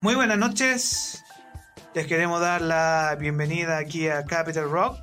[0.00, 1.24] Muy buenas noches.
[1.92, 4.96] Les queremos dar la bienvenida aquí a Capital Rock.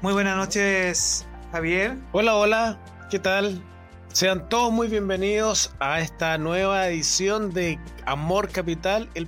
[0.00, 1.98] Muy buenas noches, Javier.
[2.12, 2.80] Hola, hola,
[3.10, 3.62] ¿qué tal?
[4.08, 9.26] Sean todos muy bienvenidos a esta nueva edición de Amor Capital, el,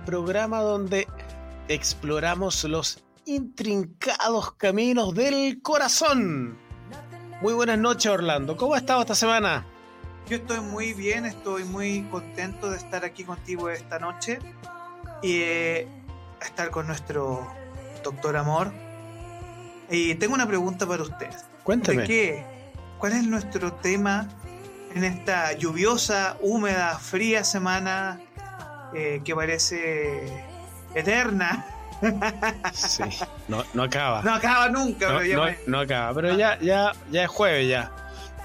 [0.00, 1.06] programa donde
[1.68, 6.58] exploramos los intrincados caminos del corazón.
[7.40, 8.56] Muy buenas noches, Orlando.
[8.56, 9.64] ¿Cómo has estado esta semana?
[10.28, 14.40] Yo estoy muy bien, estoy muy contento de estar aquí contigo esta noche
[15.22, 15.88] y eh,
[16.42, 17.46] estar con nuestro
[18.02, 18.72] doctor Amor.
[19.88, 21.30] Y tengo una pregunta para usted.
[21.62, 22.02] Cuénteme.
[22.02, 22.44] ¿De qué?
[22.98, 24.28] ¿Cuál es nuestro tema
[24.94, 28.20] en esta lluviosa, húmeda, fría semana
[28.94, 30.44] eh, que parece
[30.94, 31.66] eterna?
[32.74, 33.04] Sí,
[33.48, 34.20] no, no acaba.
[34.22, 35.08] No acaba nunca.
[35.08, 37.90] No, pero ya no- me- no acaba, pero ya, ya, ya es jueves ya.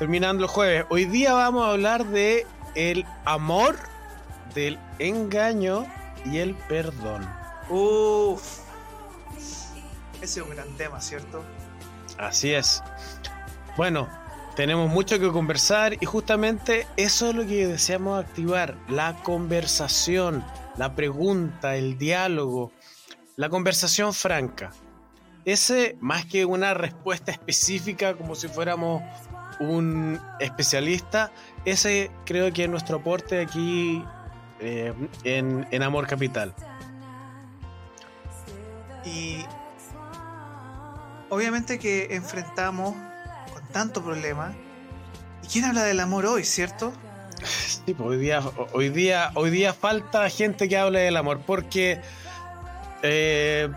[0.02, 0.86] Terminando el jueves.
[0.90, 3.78] Hoy día vamos a hablar de el amor,
[4.55, 5.86] del engaño
[6.26, 7.30] y el perdón.
[7.70, 8.62] Uf.
[10.20, 11.44] Ese es un gran tema, ¿cierto?
[12.18, 12.82] Así es.
[13.77, 14.10] Bueno,
[14.55, 20.44] tenemos mucho que conversar y justamente eso es lo que deseamos activar, la conversación,
[20.77, 22.72] la pregunta, el diálogo,
[23.35, 24.72] la conversación franca.
[25.46, 29.04] Ese, más que una respuesta específica como si fuéramos
[29.60, 31.32] un especialista,
[31.66, 34.04] ese creo que es nuestro aporte aquí
[34.60, 36.54] eh, en, en Amor Capital.
[39.05, 39.44] Y
[41.29, 42.94] obviamente que enfrentamos
[43.54, 44.54] con tanto problema.
[45.44, 46.94] ¿Y quién habla del amor hoy, cierto?
[47.84, 51.99] Sí, pues hoy día, hoy día, hoy día falta gente que hable del amor, porque
[53.02, 53.68] eh,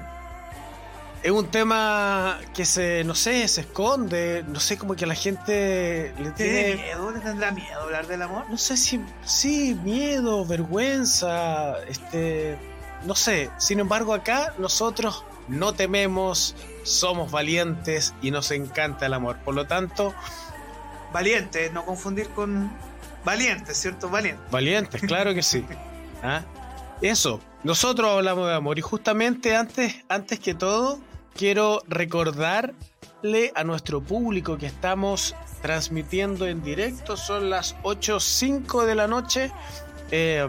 [1.24, 6.14] es un tema que se, no sé, se esconde, no sé, como que la gente
[6.18, 7.10] le ¿Tiene tiene, miedo?
[7.10, 8.44] ¿Le tendrá miedo hablar del amor?
[8.48, 12.56] no sé si, sí, miedo, vergüenza, este,
[13.06, 13.50] no sé.
[13.58, 19.38] Sin embargo, acá nosotros no tememos, somos valientes y nos encanta el amor.
[19.44, 20.14] Por lo tanto,
[21.14, 22.72] Valiente, no confundir con
[23.24, 24.10] valiente, ¿cierto?
[24.10, 24.42] Valiente.
[24.50, 25.64] Valientes, claro que sí.
[26.24, 26.42] ¿Ah?
[27.00, 30.98] Eso, nosotros hablamos de amor y justamente antes, antes que todo,
[31.34, 39.06] quiero recordarle a nuestro público que estamos transmitiendo en directo, son las 8.05 de la
[39.08, 39.50] noche,
[40.10, 40.46] eh,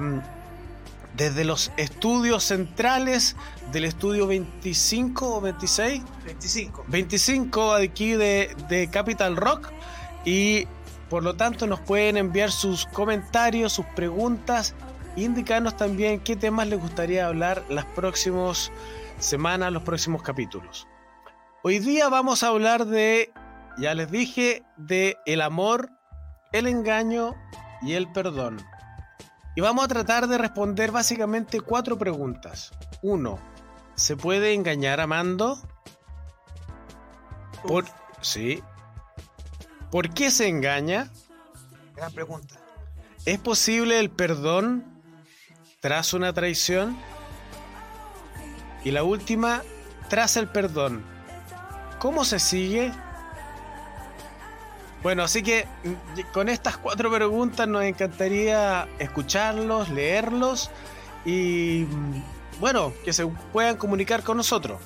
[1.15, 3.35] desde los estudios centrales
[3.71, 6.85] del estudio 25 o 26, 25.
[6.87, 9.71] 25 aquí de, de Capital Rock
[10.25, 10.67] y
[11.09, 14.73] por lo tanto nos pueden enviar sus comentarios, sus preguntas,
[15.15, 18.71] indicarnos también qué temas les gustaría hablar las próximas
[19.19, 20.87] semanas, los próximos capítulos.
[21.63, 23.31] Hoy día vamos a hablar de,
[23.77, 25.89] ya les dije, de el amor,
[26.51, 27.33] el engaño
[27.81, 28.61] y el perdón.
[29.55, 32.71] Y vamos a tratar de responder básicamente cuatro preguntas.
[33.01, 33.39] Uno,
[33.95, 35.57] ¿se puede engañar amando?
[37.63, 37.85] Por,
[38.21, 38.61] sí.
[39.91, 41.09] ¿Por qué se engaña?
[41.95, 42.55] gran pregunta.
[43.25, 44.83] ¿Es posible el perdón
[45.79, 46.97] tras una traición?
[48.85, 49.63] Y la última,
[50.09, 51.03] tras el perdón,
[51.99, 52.93] ¿cómo se sigue?
[55.01, 60.69] Bueno, así que mm, con estas cuatro preguntas nos encantaría escucharlos, leerlos
[61.25, 64.79] y mm, bueno, que se puedan comunicar con nosotros.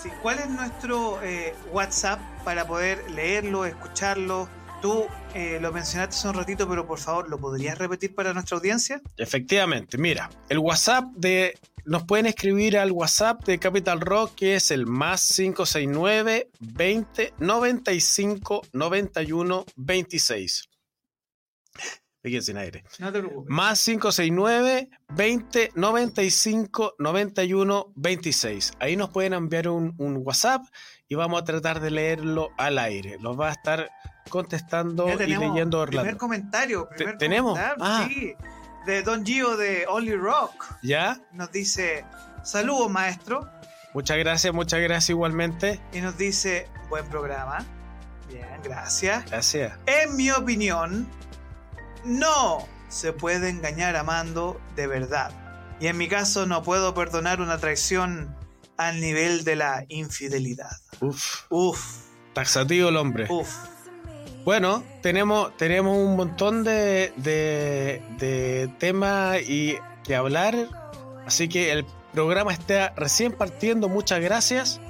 [0.00, 4.48] Sí, ¿Cuál es nuestro eh, WhatsApp para poder leerlo, escucharlo?
[4.82, 8.56] Tú eh, lo mencionaste hace un ratito, pero por favor, ¿lo podrías repetir para nuestra
[8.56, 9.00] audiencia?
[9.16, 11.58] Efectivamente, mira, el WhatsApp de.
[11.86, 18.62] Nos pueden escribir al WhatsApp de Capital Rock, que es el más 569 20 95
[18.72, 20.68] 91 26.
[22.22, 22.82] Fíjense sin aire.
[22.98, 23.48] No te preocupes.
[23.48, 28.72] Más 569 20 95 91 26.
[28.80, 30.62] Ahí nos pueden enviar un, un WhatsApp
[31.06, 33.16] y vamos a tratar de leerlo al aire.
[33.20, 33.88] Los va a estar
[34.28, 36.18] contestando y leyendo Primer Orlando.
[36.18, 36.88] comentario.
[36.96, 37.52] Primer ¿tenemos?
[37.56, 38.08] comentario, Ah.
[38.08, 38.34] Sí,
[38.86, 40.64] de Don Gio de Only Rock.
[40.82, 41.18] ¿Ya?
[41.32, 42.04] Nos dice,
[42.42, 43.50] saludos maestro.
[43.94, 45.80] Muchas gracias, muchas gracias igualmente.
[45.92, 47.64] Y nos dice, buen programa.
[48.28, 49.24] Bien, gracias.
[49.30, 49.72] Gracias.
[49.86, 51.08] En mi opinión,
[52.04, 55.30] no se puede engañar amando de verdad.
[55.80, 58.34] Y en mi caso no puedo perdonar una traición
[58.76, 60.70] al nivel de la infidelidad.
[61.00, 61.80] Uf, Uf,
[62.34, 63.26] taxativo el hombre.
[63.30, 63.48] uf.
[64.46, 70.54] Bueno, tenemos, tenemos un montón de, de, de temas y que hablar.
[71.26, 73.88] Así que el programa está recién partiendo.
[73.88, 74.80] Muchas gracias.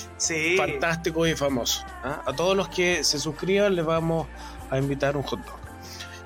[0.56, 1.84] fantástico y famoso.
[2.04, 2.22] ¿ah?
[2.24, 4.28] A todos los que se suscriban les vamos
[4.70, 5.58] a invitar un hot dog.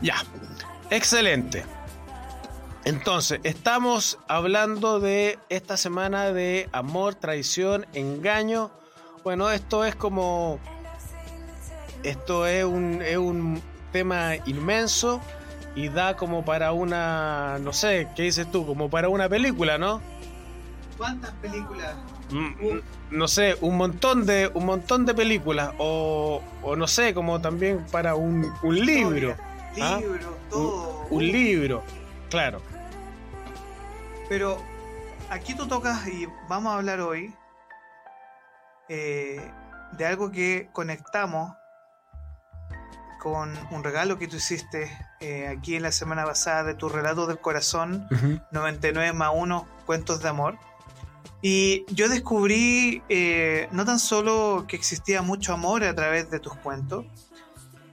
[0.03, 0.17] Ya,
[0.91, 1.65] excelente.
[2.85, 8.71] Entonces, estamos hablando de esta semana de amor, traición, engaño.
[9.23, 10.59] Bueno, esto es como...
[12.03, 13.61] Esto es un, es un
[13.93, 15.21] tema inmenso
[15.75, 18.67] y da como para una, no sé, ¿qué dices tú?
[18.67, 20.00] Como para una película, ¿no?
[20.97, 21.94] ¿Cuántas películas?
[22.31, 22.79] Mm,
[23.11, 27.85] no sé, un montón de un montón de películas o, o no sé, como también
[27.91, 29.37] para un, un libro.
[29.81, 29.99] ¿ah?
[30.00, 31.06] Libro, todo.
[31.11, 31.82] Un, libro,
[32.31, 32.62] claro.
[34.29, 34.62] Pero
[35.29, 37.35] aquí tú tocas y vamos a hablar hoy
[38.88, 39.53] eh,
[39.93, 41.53] de algo que conectamos
[43.21, 44.91] con un regalo que tú hiciste
[45.21, 48.09] eh, aquí en la semana pasada de tu relato del corazón,
[48.50, 50.59] 99 más 1 cuentos de amor.
[51.43, 56.55] Y yo descubrí eh, no tan solo que existía mucho amor a través de tus
[56.55, 57.05] cuentos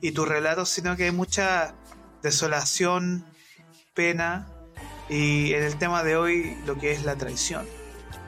[0.01, 1.75] y tus relatos, sino que hay mucha
[2.21, 3.25] desolación,
[3.97, 4.47] pena
[5.09, 7.65] y en el tema de hoy lo que es la traición.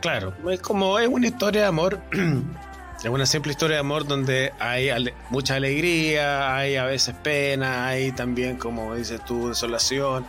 [0.01, 2.01] Claro, es como es una historia de amor
[2.99, 4.89] Es una simple historia de amor donde hay
[5.29, 10.25] mucha alegría, hay a veces pena, hay también, como dices tú, desolación.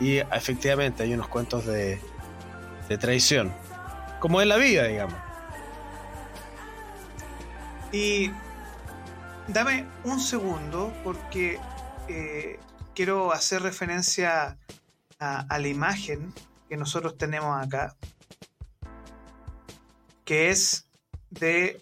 [0.00, 2.00] Y efectivamente hay unos cuentos de,
[2.98, 3.54] traición.
[4.18, 5.14] Como en la vida, digamos.
[7.92, 8.32] Y
[9.46, 11.60] dame un segundo porque
[12.08, 12.58] eh,
[12.94, 14.58] quiero hacer referencia
[15.18, 16.32] a, la imagen
[16.68, 17.94] que nosotros tenemos acá,
[20.24, 20.88] que es
[21.30, 21.80] de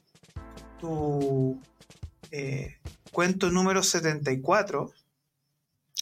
[0.78, 1.60] tu
[2.30, 2.78] eh,
[3.12, 4.92] cuento número 74.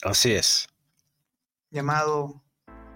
[0.03, 0.69] Así es.
[1.71, 2.43] Llamado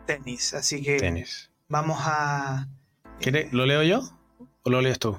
[0.06, 0.54] Tenis.
[0.54, 1.24] Así que
[1.68, 2.68] vamos a...
[3.20, 4.02] Eh, ¿Lo leo yo
[4.64, 5.18] o lo lees tú?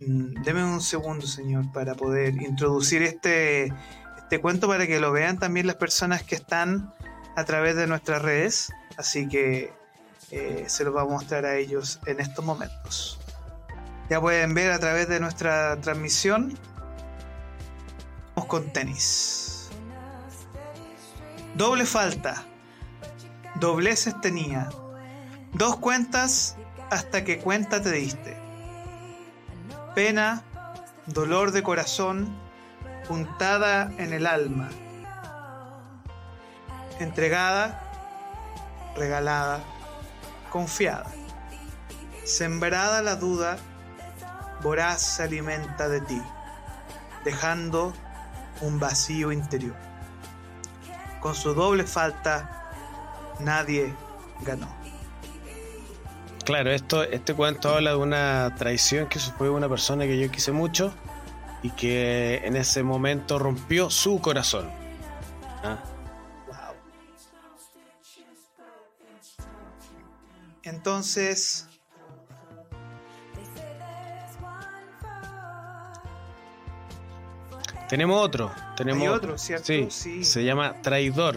[0.00, 3.72] Mm, deme un segundo, señor, para poder introducir este,
[4.30, 6.94] este cuento para que lo vean también las personas que están
[7.34, 8.72] a través de nuestras redes.
[8.96, 9.72] Así que
[10.30, 13.18] eh, se los va a mostrar a ellos en estos momentos.
[14.08, 16.56] Ya pueden ver a través de nuestra transmisión.
[18.36, 19.68] Vamos con tenis.
[21.56, 22.44] Doble falta.
[23.56, 24.70] Dobleces tenía.
[25.54, 26.56] Dos cuentas
[26.88, 28.36] hasta que cuenta te diste.
[29.96, 30.44] Pena,
[31.06, 32.32] dolor de corazón,
[33.10, 34.68] puntada en el alma.
[37.00, 37.82] Entregada,
[38.94, 39.58] regalada,
[40.48, 41.10] confiada.
[42.22, 43.56] Sembrada la duda
[44.62, 46.22] voraz se alimenta de ti,
[47.24, 47.92] dejando
[48.60, 49.74] un vacío interior.
[51.18, 52.70] Con su doble falta,
[53.40, 53.92] nadie
[54.42, 54.68] ganó.
[56.44, 60.52] Claro, esto, este cuento habla de una traición que fue una persona que yo quise
[60.52, 60.94] mucho
[61.62, 64.70] y que en ese momento rompió su corazón.
[65.62, 65.78] ¿Ah?
[70.62, 71.66] Entonces,
[77.90, 78.52] Tenemos otro.
[78.76, 79.66] Tenemos otro, ¿cierto?
[79.90, 81.36] Sí, Se llama Traidor.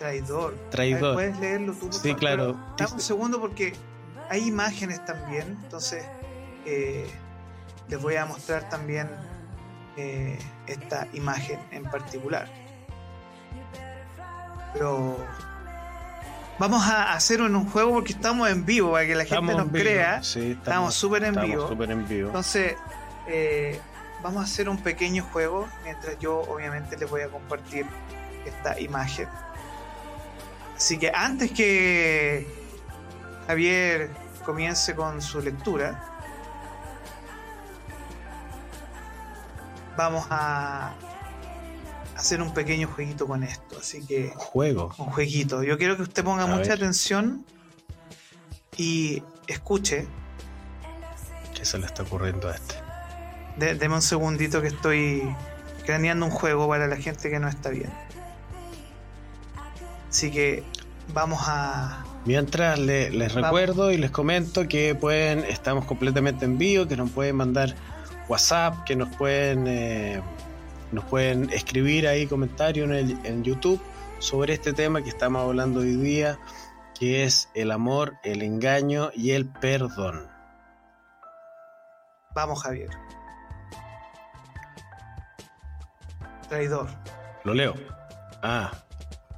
[0.00, 0.54] Traidor.
[0.70, 1.14] Traidor.
[1.14, 1.92] ¿Puedes leerlo tú?
[1.92, 2.56] sí, claro.
[2.76, 3.74] Dame un segundo porque
[4.28, 5.56] hay imágenes también.
[5.62, 6.04] Entonces,
[6.66, 7.08] eh,
[7.88, 9.08] les voy a mostrar también
[9.96, 12.48] eh, esta imagen en particular.
[14.72, 15.16] Pero
[16.58, 20.18] vamos a hacer un juego porque estamos en vivo, para que la gente nos crea.
[20.18, 21.70] estamos súper en, vivo.
[21.82, 22.28] en vivo.
[22.28, 22.74] Entonces,
[23.28, 23.80] eh,
[24.22, 27.86] vamos a hacer un pequeño juego mientras yo obviamente les voy a compartir
[28.44, 29.28] esta imagen.
[30.76, 32.46] Así que antes que
[33.46, 34.10] Javier
[34.44, 36.13] comience con su lectura,
[39.96, 40.94] vamos a
[42.16, 43.78] hacer un pequeño jueguito con esto.
[43.78, 44.32] Así que.
[44.36, 44.94] Juego.
[44.98, 45.62] Un jueguito.
[45.62, 47.44] Yo quiero que usted ponga mucha atención
[48.76, 50.06] y escuche.
[51.54, 52.74] ¿Qué se le está ocurriendo a este?
[53.56, 55.22] deme un segundito que estoy
[55.86, 57.92] craneando un juego para la gente que no está bien.
[60.08, 60.64] Así que
[61.12, 62.04] vamos a.
[62.24, 67.36] Mientras les recuerdo y les comento que pueden, estamos completamente en vivo, que nos pueden
[67.36, 67.74] mandar
[68.28, 70.22] WhatsApp, que nos pueden, eh,
[70.92, 73.80] nos pueden escribir ahí comentarios en, en YouTube
[74.18, 76.38] sobre este tema que estamos hablando hoy día,
[76.98, 80.28] que es el amor, el engaño y el perdón.
[82.34, 82.90] Vamos, Javier.
[86.48, 86.88] Traidor.
[87.44, 87.74] Lo leo.
[88.42, 88.72] Ah.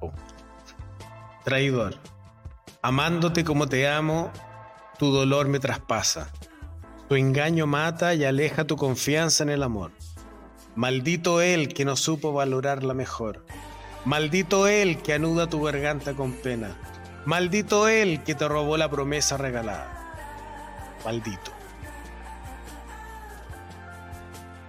[0.01, 0.13] Oh.
[1.45, 1.95] Traidor.
[2.83, 4.31] Amándote como te amo,
[4.99, 6.31] tu dolor me traspasa.
[7.09, 9.93] Tu engaño mata y aleja tu confianza en el amor.
[10.75, 13.45] Maldito él que no supo valorarla mejor.
[14.05, 16.77] Maldito él que anuda tu garganta con pena.
[17.25, 19.89] Maldito él que te robó la promesa regalada.
[21.05, 21.53] Maldito.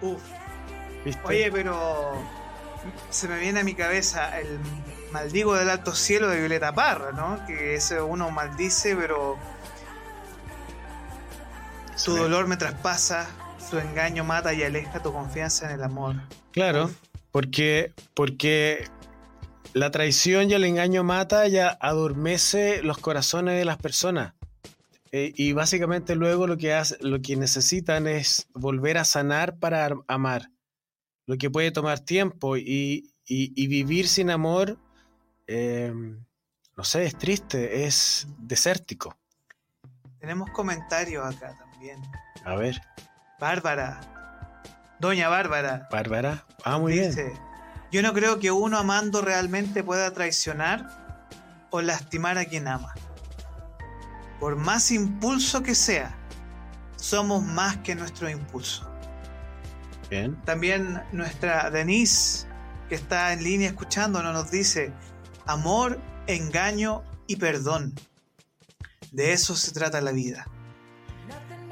[0.02, 0.22] Uf.
[1.24, 2.14] Oye, pero
[3.10, 4.60] se me viene a mi cabeza el
[5.12, 7.46] maldigo del alto cielo de Violeta Parra, ¿no?
[7.48, 9.38] Que ese uno maldice, pero
[11.98, 13.28] su dolor me traspasa,
[13.70, 16.16] su engaño mata y aleja tu confianza en el amor.
[16.52, 16.92] Claro,
[17.32, 18.88] porque, porque
[19.74, 24.36] la traición y el engaño mata y adormece los corazones de las personas.
[25.12, 29.90] Eh, y básicamente luego lo que, hace, lo que necesitan es volver a sanar para
[30.08, 30.52] amar.
[31.26, 34.78] Lo que puede tomar tiempo y, vivir sin amor,
[35.48, 35.92] eh,
[36.76, 39.18] no sé, es triste, es desértico.
[40.20, 41.67] Tenemos comentarios acá
[42.46, 42.82] a ver.
[43.40, 44.00] Bárbara.
[45.00, 45.88] Doña Bárbara.
[45.92, 46.46] Bárbara.
[46.64, 47.14] Ah, muy bien.
[47.92, 52.94] Yo no creo que uno amando realmente pueda traicionar o lastimar a quien ama.
[54.40, 56.16] Por más impulso que sea,
[56.96, 58.90] somos más que nuestro impulso.
[60.10, 60.36] Bien.
[60.46, 62.48] También nuestra Denise,
[62.90, 64.94] que está en línea escuchándonos, nos dice,
[65.46, 67.94] amor, engaño y perdón.
[69.12, 70.48] De eso se trata la vida.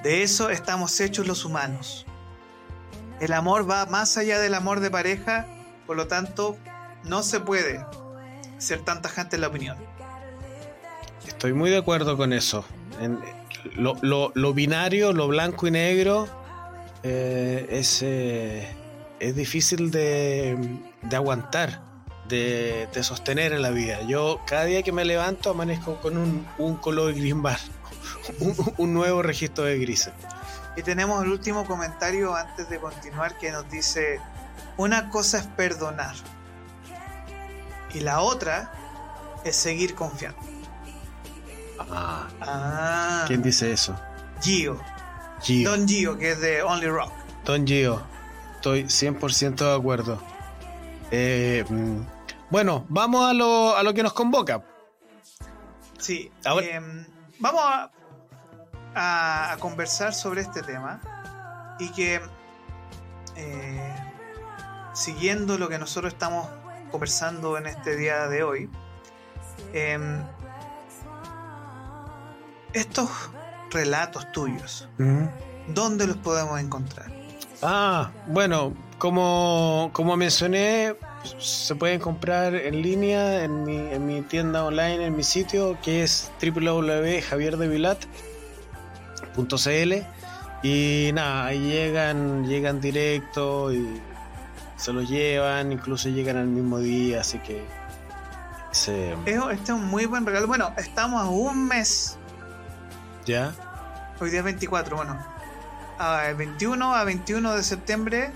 [0.05, 2.05] De eso estamos hechos los humanos.
[3.19, 5.47] El amor va más allá del amor de pareja,
[5.87, 6.57] por lo tanto,
[7.05, 7.83] no se puede
[8.59, 9.77] ser tan tajante en la opinión.
[11.25, 12.63] Estoy muy de acuerdo con eso.
[13.73, 16.27] lo, binario, lo blanco y negro,
[17.01, 18.67] eh, es, eh,
[19.19, 20.55] es difícil de,
[21.11, 21.81] aguantar,
[22.29, 24.03] de, sostener en la vida.
[24.03, 27.33] Yo cada día que me levanto amanezco con un, un color gris
[28.77, 30.13] un, nuevo registro de grises.
[30.75, 34.19] Y tenemos el último comentario antes de continuar que nos dice,
[34.77, 36.15] una cosa es perdonar
[37.93, 38.71] y la otra
[39.43, 40.39] es seguir confiando.
[41.79, 42.27] Ah.
[42.41, 43.23] ah.
[43.27, 43.95] ¿Quién dice eso?
[44.41, 44.79] Gio.
[45.63, 47.11] Don Gio, que es de Only Rock.
[47.45, 48.01] Don Gio,
[48.55, 50.21] estoy 100% de acuerdo.
[51.11, 52.01] Eh, mm,
[52.49, 54.63] bueno, vamos a lo, a lo que nos convoca.
[55.99, 56.31] Sí.
[56.43, 57.05] Em,
[57.39, 57.91] vamos a,
[58.95, 60.99] a, conversar sobre este tema
[61.79, 62.21] y que
[63.35, 63.95] eh,
[64.93, 66.47] siguiendo lo que nosotros estamos
[66.91, 68.69] conversando en este día de hoy,
[69.73, 70.23] em,
[72.73, 73.09] estos
[73.71, 74.87] relatos tuyos,
[75.67, 77.11] ¿dónde los podemos encontrar?
[77.61, 80.95] Ah, bueno, como, como mencioné,
[81.39, 86.03] se pueden comprar en línea en mi, en mi tienda online, en mi sitio, que
[86.03, 88.05] es www.javierdevilat
[89.35, 89.93] .cl
[90.63, 94.01] y nada, ahí llegan, llegan directo y
[94.77, 97.65] se los llevan, incluso llegan al mismo día, así que
[98.71, 100.47] Este es un muy buen regalo.
[100.47, 102.17] Bueno, estamos a un mes.
[103.25, 103.53] ¿Ya?
[104.19, 105.17] Hoy día es 24, bueno.
[105.97, 108.31] A 21 a 21 de septiembre,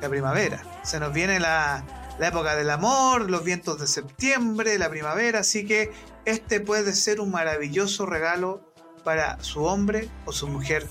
[0.00, 0.62] la primavera.
[0.84, 1.82] Se nos viene la,
[2.18, 5.92] la época del amor, los vientos de septiembre, la primavera, así que
[6.24, 8.69] este puede ser un maravilloso regalo
[9.04, 10.86] para su hombre o su mujer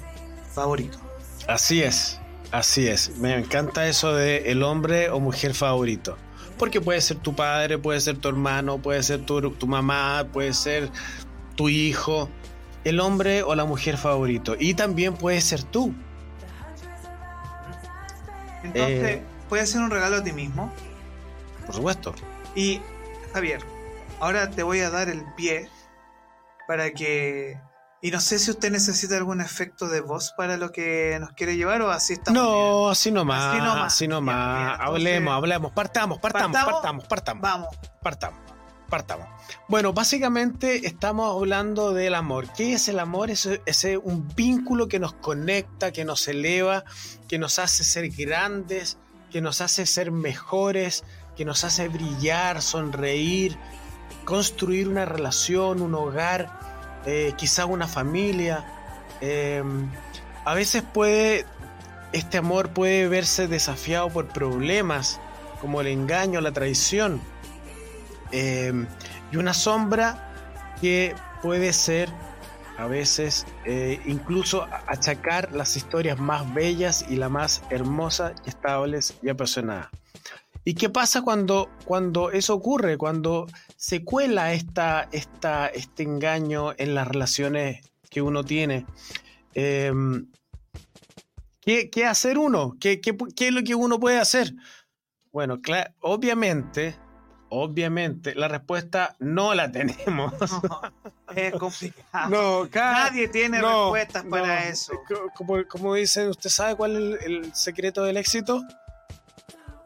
[0.54, 0.98] favorito.
[1.48, 2.20] Así es.
[2.52, 6.18] Así es, me encanta eso de el hombre o mujer favorito.
[6.58, 10.54] Porque puede ser tu padre, puede ser tu hermano, puede ser tu, tu mamá, puede
[10.54, 10.90] ser
[11.56, 12.28] tu hijo,
[12.84, 14.56] el hombre o la mujer favorito.
[14.60, 15.94] Y también puede ser tú.
[18.64, 20.74] Entonces, eh, puede ser un regalo a ti mismo.
[21.68, 22.16] Por supuesto.
[22.56, 22.82] Y,
[23.32, 23.62] Javier,
[24.20, 25.70] ahora te voy a dar el pie
[26.68, 27.60] para que
[28.02, 31.58] y no sé si usted necesita algún efecto de voz para lo que nos quiere
[31.58, 32.42] llevar o así estamos.
[32.42, 33.44] No, así nomás.
[33.44, 33.94] Así nomás.
[33.94, 34.80] Así nomás.
[34.80, 35.72] hablemos, hablemos.
[35.74, 37.42] Partamos, partamos, partamos, partamos.
[37.42, 37.68] Vamos.
[38.02, 38.40] Partamos.
[38.90, 39.28] Partamos.
[39.68, 42.48] Bueno, básicamente estamos hablando del amor.
[42.54, 43.30] ¿Qué es el amor?
[43.30, 46.86] Es, es un vínculo que nos conecta, que nos eleva,
[47.28, 48.98] que nos hace ser grandes,
[49.30, 51.04] que nos hace ser mejores,
[51.36, 53.58] que nos hace brillar, sonreír,
[54.26, 56.69] construir una relación, un hogar
[57.06, 58.66] eh, quizá una familia.
[59.22, 59.64] Eh,
[60.46, 61.46] a veces puede,
[62.14, 65.20] este amor puede verse desafiado por problemas
[65.62, 67.22] como el engaño, la traición.
[68.32, 68.86] Eh,
[69.32, 70.34] y una sombra
[70.82, 72.10] que puede ser
[72.78, 73.46] a veces
[74.06, 79.90] incluso achacar las historias más bellas y la más hermosas y estables y apasionadas.
[80.64, 82.98] ¿Y qué pasa cuando, cuando eso ocurre?
[82.98, 83.48] Cuando
[83.80, 88.86] se cuela esta, esta, este engaño en las relaciones que uno tiene.
[89.54, 90.28] Em,
[91.62, 92.76] ¿qué, ¿qué, hacer uno?
[92.78, 94.54] ¿Qué, ¿Qué, qué, es lo que uno puede hacer?
[95.32, 95.62] Bueno,
[96.02, 96.98] obviamente,
[97.48, 100.34] obviamente, la respuesta no la tenemos.
[101.34, 102.68] es complicado.
[102.74, 104.92] Nadie tiene respuestas para eso.
[105.36, 108.62] Como, como dicen, ¿usted sabe cuál es el, secreto del éxito?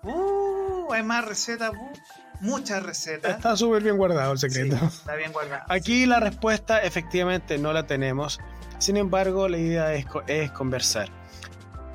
[0.02, 1.70] Uh, hay más recetas.
[1.74, 3.36] Uh muchas recetas.
[3.36, 4.76] Está súper bien guardado el secreto.
[4.86, 5.64] está bien guardado.
[5.70, 8.40] Aquí la respuesta efectivamente no la tenemos.
[8.78, 11.10] Sin embargo, la idea es, es conversar.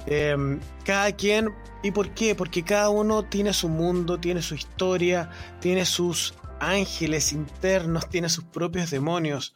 [0.07, 2.35] Em, cada quien, ¿y por qué?
[2.35, 8.45] Porque cada uno tiene su mundo, tiene su historia, tiene sus ángeles internos, tiene sus
[8.45, 9.55] propios demonios.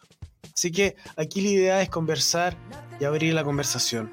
[0.54, 2.56] Así que aquí la idea es conversar
[3.00, 4.12] y abrir la conversación.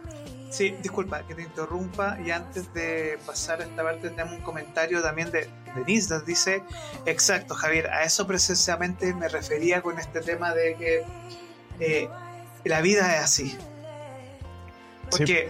[0.49, 5.01] Sí, disculpa que te interrumpa y antes de pasar a esta parte tenemos un comentario
[5.01, 6.63] también de Denise, nos dice,
[7.05, 11.03] exacto Javier, a eso precisamente me refería con este tema de que
[11.79, 12.09] eh,
[12.63, 13.57] la vida es así.
[15.11, 15.49] Porque,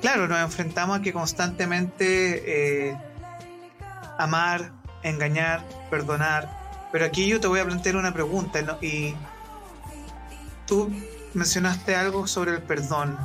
[0.00, 2.96] claro, nos enfrentamos a que constantemente eh,
[4.18, 4.72] amar,
[5.04, 9.14] engañar, perdonar, pero aquí yo te voy a plantear una pregunta y
[10.66, 10.90] tú
[11.36, 13.16] mencionaste algo sobre el perdón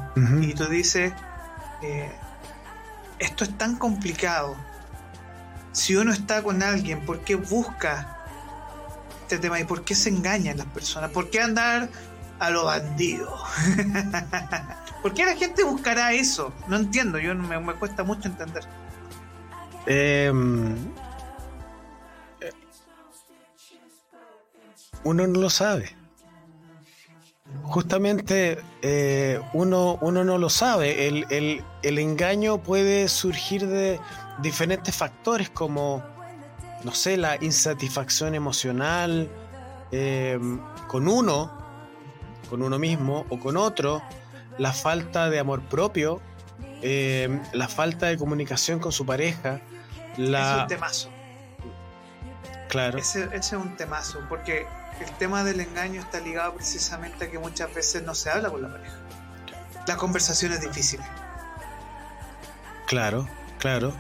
[0.42, 1.14] y tú dices,
[1.82, 2.12] eh,
[3.20, 4.56] esto es tan complicado.
[5.72, 8.18] Si uno está con alguien, ¿por qué busca
[9.22, 11.12] este tema y por qué se engañan las personas?
[11.12, 11.90] ¿Por qué andar
[12.40, 13.34] a lo bandido?
[15.02, 16.54] ¿Por qué la gente buscará eso?
[16.68, 18.66] No entiendo, yo me, me cuesta mucho entender.
[19.86, 20.76] Em,
[25.04, 26.01] uno no lo sabe
[27.64, 31.08] justamente eh, uno, uno no lo sabe.
[31.08, 34.00] El, engaño puede surgir de
[34.42, 36.04] diferentes factores como,
[36.84, 39.30] no sé, la insatisfacción emocional
[39.92, 41.52] em, con uno,
[42.50, 44.02] con uno mismo o con otro,
[44.58, 46.22] la falta de amor propio,
[46.82, 49.62] em, la falta de comunicación con su pareja.
[50.18, 50.56] La...
[50.56, 51.10] Es un temazo.
[52.68, 52.98] Claro.
[52.98, 54.66] Ese, ese es un temazo, porque
[55.00, 58.62] el tema del engaño está ligado precisamente a que muchas veces no se habla con
[58.62, 58.98] la pareja.
[59.88, 61.00] La conversación es difícil.
[62.88, 63.28] Claro,
[63.58, 63.94] claro.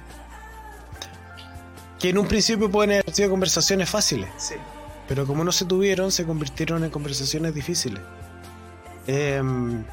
[1.99, 4.29] Que en un principio pueden haber sido conversaciones fáciles.
[4.37, 4.55] Sí.
[5.07, 8.01] Pero como no se tuvieron, se convirtieron en conversaciones difíciles.
[9.07, 9.83] Em,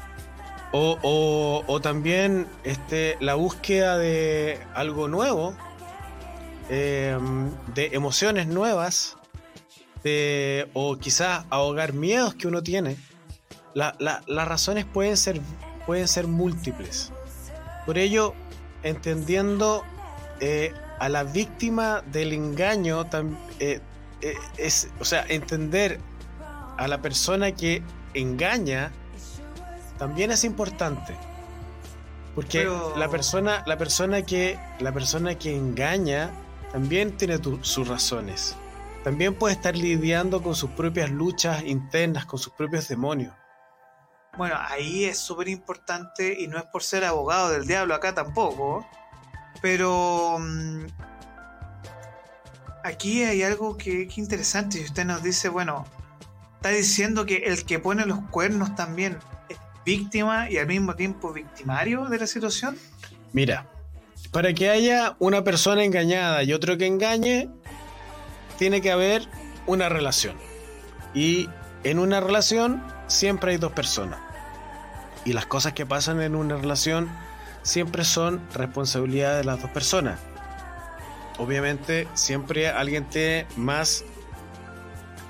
[0.71, 5.55] o, o, también este, la búsqueda de algo nuevo,
[6.69, 9.17] em, de emociones nuevas,
[10.73, 12.97] o quizás ahogar miedos que uno tiene,
[13.73, 15.41] las razones pueden ser,
[15.85, 17.11] pueden ser múltiples.
[17.85, 18.33] Por ello,
[18.83, 19.83] entendiendo
[20.39, 23.05] eh, a la víctima del engaño,
[23.59, 23.79] eh,
[24.21, 25.99] eh, es, o sea, entender
[26.77, 27.81] a la persona que
[28.13, 28.91] engaña
[29.97, 31.15] también es importante.
[32.35, 36.31] Porque la persona, la persona que, la persona que engaña
[36.71, 38.55] también tiene sus razones
[39.03, 43.33] también puede estar lidiando con sus propias luchas internas, con sus propios demonios.
[44.37, 48.85] Bueno, ahí es súper importante y no es por ser abogado del diablo acá tampoco,
[49.61, 50.85] pero mm,
[52.83, 55.85] aquí hay algo que, es interesante y usted nos dice, bueno,
[56.55, 59.17] está diciendo que el que pone los cuernos también
[59.49, 62.77] es víctima y al mismo tiempo victimario de la situación.
[63.33, 63.67] Mira,
[64.31, 67.49] para que haya una persona engañada y otro que engañe,
[68.59, 69.25] tiene que haber
[69.67, 70.35] una relación.
[71.13, 71.49] Y
[71.85, 74.19] en una relación siempre hay dos personas.
[75.23, 77.09] Y las cosas que pasan en una relación
[77.63, 80.19] siempre son responsabilidad de las dos personas.
[81.37, 84.03] Obviamente siempre alguien tiene más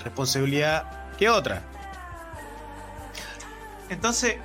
[0.03, 1.61] responsabilidad que otra.
[3.89, 4.37] Entonces,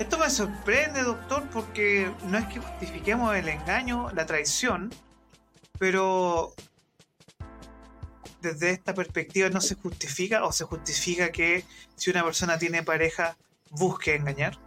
[0.00, 4.92] esto me sorprende, doctor, porque no es que justifiquemos el engaño, la traición,
[5.78, 6.52] pero
[8.44, 11.64] desde esta perspectiva no se justifica o se justifica que
[11.96, 13.36] si una persona tiene pareja
[13.70, 14.58] busque engañar.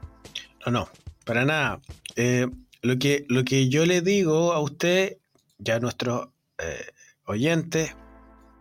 [0.65, 0.89] No, no,
[1.23, 1.79] para nada.
[2.15, 2.47] Eh,
[2.81, 5.17] lo, que, lo que yo le digo a usted,
[5.57, 6.87] ya a nuestros eh,
[7.25, 7.95] oyentes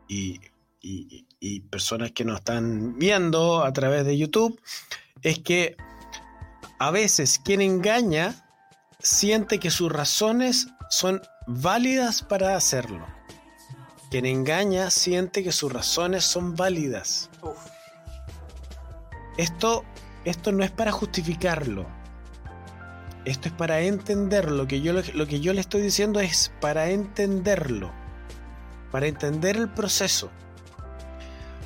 [0.08, 0.40] y,
[0.80, 4.60] y personas que nos están viendo a través de YouTube,
[5.22, 5.76] es que
[6.78, 8.46] a veces quien engaña
[9.00, 13.15] siente que sus razones son válidas para hacerlo.
[14.10, 17.28] Quien engaña siente que sus razones son válidas.
[19.36, 19.84] Esto,
[20.24, 21.86] esto no es para justificarlo.
[23.24, 24.56] Esto es para entenderlo.
[24.56, 27.92] Lo que, yo, lo que yo le estoy diciendo es para entenderlo.
[28.92, 30.30] Para entender el proceso.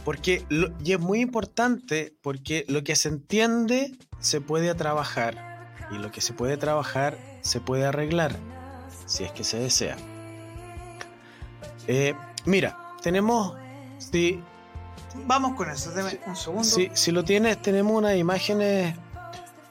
[0.04, 0.46] Porque
[0.82, 6.22] y es muy importante porque lo que se entiende se puede trabajar y lo que
[6.22, 8.34] se puede trabajar se puede arreglar
[9.04, 9.96] si es que se desea.
[11.86, 13.54] Eh, mira, tenemos
[13.98, 14.42] si
[15.26, 15.90] vamos con eso,
[16.26, 16.64] un segundo.
[16.64, 18.96] Si, si lo tienes, tenemos unas imágenes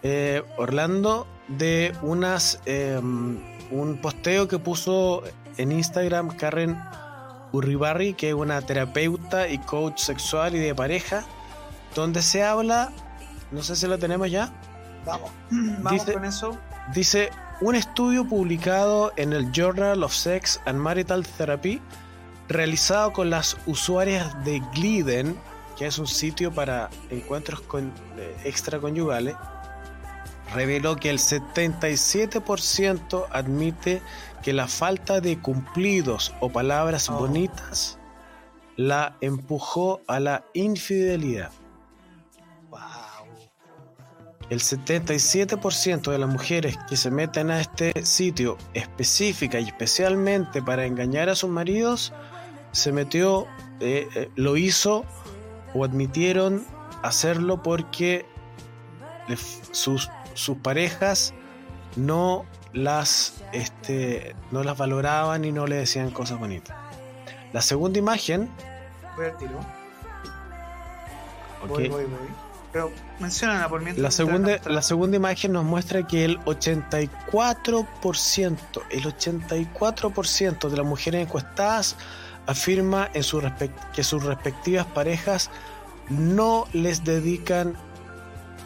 [0.03, 3.39] eh, Orlando de unas em,
[3.71, 5.23] un posteo que puso
[5.57, 6.79] en Instagram Karen
[7.51, 11.25] Urribarri, que es una terapeuta y coach sexual y de pareja,
[11.95, 12.91] donde se habla,
[13.51, 14.53] no sé si lo tenemos ya.
[15.05, 16.57] Vamos, vamos con eso.
[16.93, 21.81] Dice, un estudio publicado en el Journal of Sex and Marital Therapy,
[22.49, 25.39] realizado con las usuarias de Gliden,
[25.77, 29.37] que es un sitio para encuentros con, eh, extraconyugales,
[30.53, 34.01] reveló que el 77% admite
[34.41, 37.19] que la falta de cumplidos o palabras oh.
[37.19, 37.99] bonitas
[38.75, 41.51] la empujó a la infidelidad.
[44.49, 50.87] El 77% de las mujeres que se meten a este sitio específica y especialmente para
[50.87, 52.11] engañar a sus maridos,
[52.71, 53.47] se metió,
[53.79, 55.05] eh, eh, lo hizo
[55.73, 56.65] o admitieron
[57.03, 58.25] hacerlo porque
[59.71, 61.33] sus sus parejas
[61.95, 66.77] no las, este, no las valoraban y no le decían cosas bonitas.
[67.51, 68.49] La segunda imagen.
[69.17, 69.59] Voy al tiro.
[71.67, 72.29] Voy, voy, voy.
[72.71, 74.03] Pero mencionan por mientras.
[74.03, 78.57] La segunda, la segunda imagen nos muestra que el 84%,
[78.91, 81.97] el 84% de las mujeres encuestadas
[82.49, 83.41] afirma en su
[83.93, 85.51] que sus respectivas parejas
[86.09, 87.75] no les dedican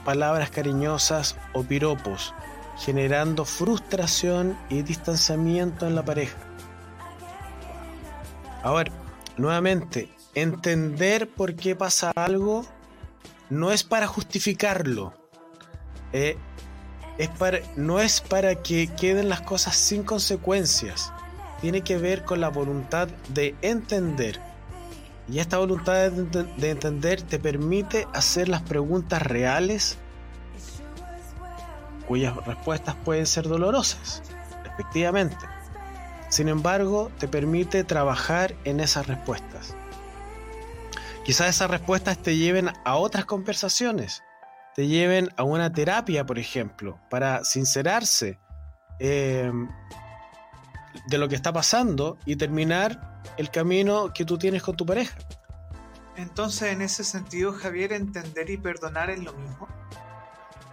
[0.05, 2.33] palabras cariñosas o piropos,
[2.77, 6.37] generando frustración y distanciamiento en la pareja.
[8.63, 8.91] Ahora,
[9.35, 12.65] nuevamente, entender por qué pasa algo
[13.49, 15.13] no es para justificarlo.
[16.13, 16.37] Eh,
[17.17, 21.12] es para, no es para que queden las cosas sin consecuencias.
[21.63, 24.41] Tiene que ver con la voluntad de entender
[25.29, 29.97] y esta voluntad de, entender te permite hacer las preguntas reales
[32.05, 34.21] cuyas respuestas pueden ser dolorosas,
[34.65, 35.37] efectivamente.
[36.27, 39.73] Sin embargo, te permite trabajar en esas respuestas.
[41.23, 44.21] Quizás esas respuestas te lleven a otras conversaciones,
[44.75, 48.37] te lleven a una terapia, por ejemplo, para sincerarse
[48.99, 49.49] eh,
[51.07, 55.17] de lo que está pasando y terminar el camino que tú tienes con tu pareja.
[56.15, 59.67] Entonces, en ese sentido, Javier, entender y perdonar es lo mismo.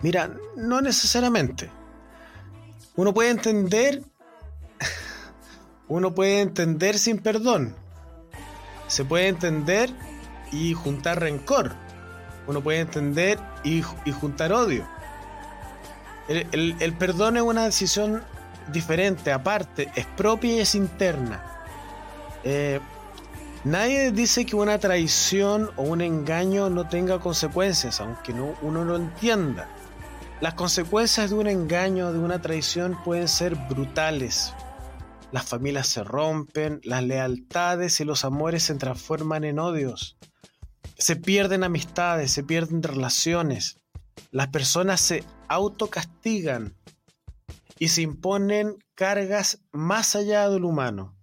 [0.02, 1.70] Mira, no necesariamente.
[2.96, 4.02] Uno puede entender,
[5.88, 7.74] uno puede entender sin perdón.
[8.88, 9.90] Se puede entender
[10.52, 11.74] y juntar rencor.
[12.46, 14.87] Uno puede entender y, juntar odio.
[16.28, 18.22] El, perdón es una decisión
[18.72, 21.62] diferente, aparte, es propia y es interna.
[22.44, 22.80] Eh,
[23.64, 28.96] nadie dice que una traición o un engaño no tenga consecuencias, aunque no, uno no
[28.96, 29.68] entienda.
[30.40, 34.54] Las consecuencias de un engaño, de una traición pueden ser brutales.
[35.33, 40.16] Las familias se rompen, las lealtades y los amores se transforman en odios.
[40.96, 43.76] Se pierden amistades, se pierden relaciones.
[44.30, 46.74] Las personas se autocastigan.
[47.80, 51.16] Y se imponen cargas más allá del humano.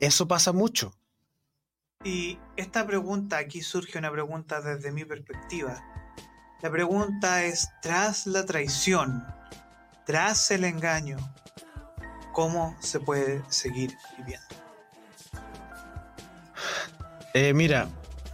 [0.00, 0.92] Eso pasa mucho.
[2.02, 5.80] Y esta pregunta, aquí surge una pregunta desde mi perspectiva.
[6.60, 9.24] La pregunta es, tras la traición,
[10.04, 11.16] tras el engaño,
[12.32, 14.56] ¿cómo se puede seguir viviendo?
[17.32, 17.88] Eh, mira,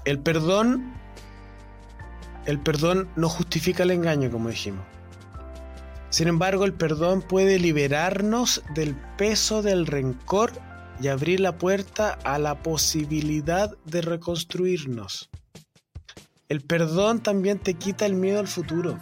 [0.07, 1.00] el perdón,
[2.51, 4.85] el perdón no justifica el engaño, como dijimos.
[6.11, 10.53] Sin embargo, el perdón puede liberarnos del peso del rencor
[11.01, 15.31] y abrir la puerta a la posibilidad de reconstruirnos.
[16.49, 18.99] El perdón también te quita el miedo al futuro.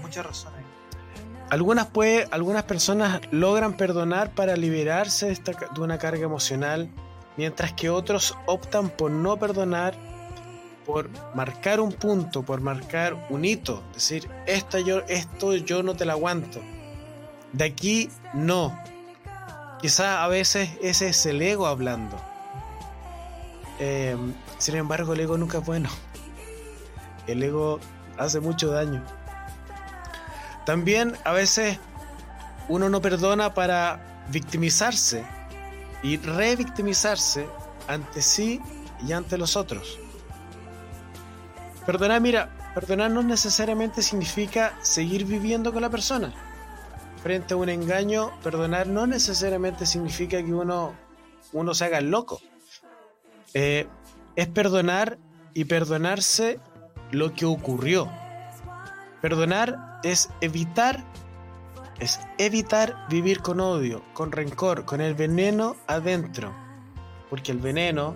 [0.00, 0.64] Muchas razones.
[1.50, 6.90] Algunas, puede, algunas personas logran perdonar para liberarse de, esta, de una carga emocional,
[7.36, 10.07] mientras que otros optan por no perdonar,
[10.88, 16.04] por marcar un punto, por marcar un hito, decir, esto yo, esto yo no te
[16.04, 16.60] lo aguanto.
[17.52, 18.76] De aquí no,
[19.80, 22.16] Quizá a veces ese es el ego hablando.
[23.78, 25.88] Em, sin embargo, el ego nunca es bueno.
[27.28, 27.78] El ego
[28.16, 29.04] hace mucho daño.
[30.66, 31.78] También a veces
[32.68, 35.24] uno no perdona para victimizarse
[36.02, 37.46] y revictimizarse
[37.86, 38.60] ante sí
[39.06, 39.98] y ante los otros.
[41.88, 46.34] Perdonar, mira, perdonar no necesariamente significa seguir viviendo con la persona
[47.22, 50.94] frente a un engaño, perdonar no necesariamente significa que uno,
[51.54, 52.42] uno se haga loco.
[53.54, 53.86] Eh,
[54.36, 55.16] es perdonar
[55.54, 56.60] y perdonarse
[57.10, 58.12] lo que ocurrió.
[59.22, 61.02] Perdonar es evitar,
[62.00, 66.54] es evitar vivir con odio, con rencor, con el veneno adentro.
[67.30, 68.14] Porque el veneno,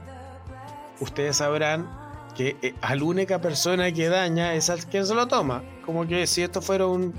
[1.01, 2.02] ustedes sabrán
[2.35, 5.63] que eh, a la única persona que daña es al quien se lo toma.
[5.85, 7.15] Como que si esto fuera un,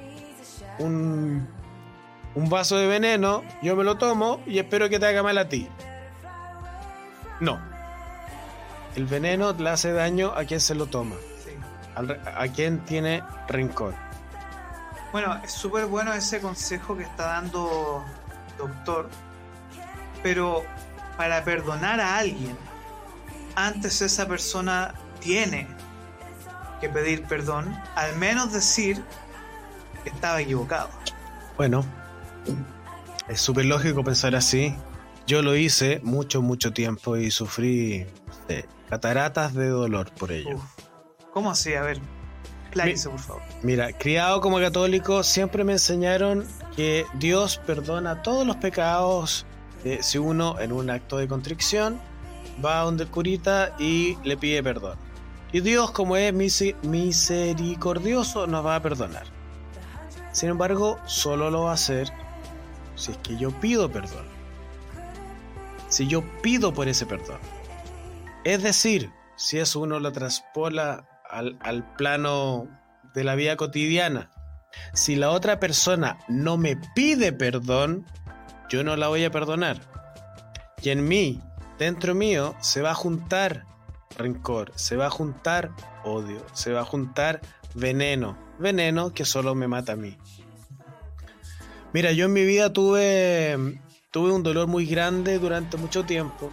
[0.79, 1.47] un
[2.35, 5.47] un vaso de veneno, yo me lo tomo y espero que te haga mal a
[5.47, 5.69] ti.
[7.39, 7.59] No.
[8.95, 11.15] El veneno le hace daño a quien se lo toma.
[11.95, 13.93] a quien tiene rencor.
[15.11, 18.03] Bueno, es súper bueno ese consejo que está dando
[18.57, 19.09] doctor.
[20.23, 20.63] Pero
[21.17, 22.57] para perdonar a alguien,
[23.55, 25.67] antes esa persona tiene
[26.81, 29.01] que pedir perdón, al menos decir
[30.03, 30.89] que estaba equivocado.
[31.57, 31.85] Bueno,
[33.27, 34.75] es súper lógico pensar así.
[35.25, 38.05] Yo lo hice mucho, mucho tiempo y sufrí
[38.89, 40.59] cataratas de dolor por ello.
[41.31, 41.73] ¿Cómo así?
[41.73, 41.99] A ver,
[42.71, 43.41] clarice, por favor.
[43.61, 49.45] Mira, criado como católico, siempre me enseñaron que Dios perdona todos los pecados
[50.01, 51.99] si uno en un acto de contrición
[52.63, 54.97] va a donde el curita y le pide perdón.
[55.53, 59.27] Y Dios, como es misericordioso, nos va a perdonar.
[60.31, 62.11] Sin embargo, solo lo va a hacer
[62.95, 64.25] si es que yo pido perdón.
[65.89, 67.37] Si yo pido por ese perdón.
[68.43, 72.67] Es decir, si eso uno lo traspola al, al plano
[73.13, 74.31] de la vida cotidiana.
[74.93, 78.07] Si la otra persona no me pide perdón,
[78.69, 79.81] yo no la voy a perdonar.
[80.81, 81.43] Y en mí,
[81.77, 83.67] dentro mío, se va a juntar
[84.17, 85.71] rencor, se va a juntar
[86.03, 87.41] odio, se va a juntar
[87.73, 90.17] veneno, veneno que solo me mata a mí.
[91.93, 93.79] Mira, yo en mi vida tuve,
[94.11, 96.51] tuve un dolor muy grande durante mucho tiempo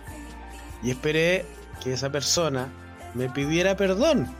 [0.83, 1.47] y esperé
[1.83, 2.69] que esa persona
[3.15, 4.35] me pidiera perdón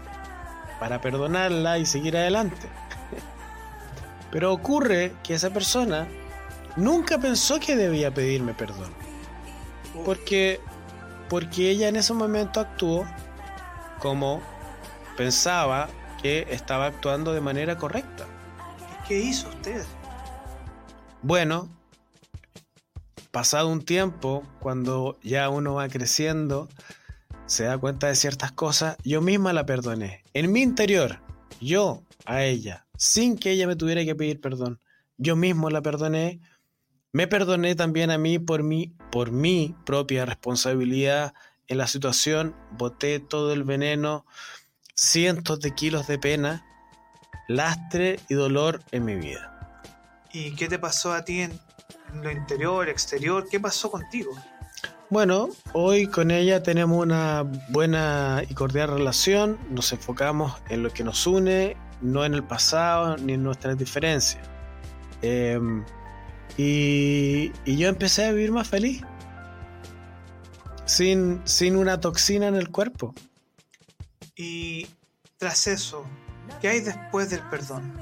[0.79, 2.69] para perdonarla y seguir adelante.
[4.31, 6.07] Pero ocurre que esa persona
[6.77, 8.93] nunca pensó que debía pedirme perdón.
[10.05, 10.61] Porque,
[11.31, 13.07] porque ella en ese momento actuó
[14.01, 14.43] como
[15.17, 15.89] pensaba
[16.21, 18.27] que estaba actuando de manera correcta.
[19.07, 19.85] ¿Qué hizo usted?
[21.23, 21.69] Bueno,
[23.31, 26.69] pasado un tiempo, cuando ya uno va creciendo,
[27.47, 30.25] se da cuenta de ciertas cosas, yo misma la perdoné.
[30.35, 31.21] En mi interior,
[31.61, 34.81] yo a ella, sin que ella me tuviera que pedir perdón,
[35.17, 36.41] yo mismo la perdoné.
[37.13, 41.35] Me perdoné también a mí por mi, por mi propia responsabilidad
[41.67, 44.25] en la situación, boté todo el veneno,
[44.95, 46.65] cientos de kilos de pena,
[47.49, 49.83] lastre y dolor en mi vida.
[50.33, 51.61] ¿Y qué te pasó a ti en,
[52.23, 53.47] lo interior, exterior?
[53.51, 54.33] ¿Qué pasó contigo?
[55.11, 61.03] Bueno, hoy con ella tenemos una buena y cordial relación, nos enfocamos en lo que
[61.03, 64.49] nos une, no en el pasado ni en nuestras diferencias.
[65.23, 65.85] Em,
[66.57, 69.03] y, yo empecé a vivir más feliz,
[70.85, 73.15] sin, sin una toxina en el cuerpo.
[74.37, 74.87] Y
[75.39, 76.05] tras eso,
[76.61, 77.93] ¿qué hay después del perdón?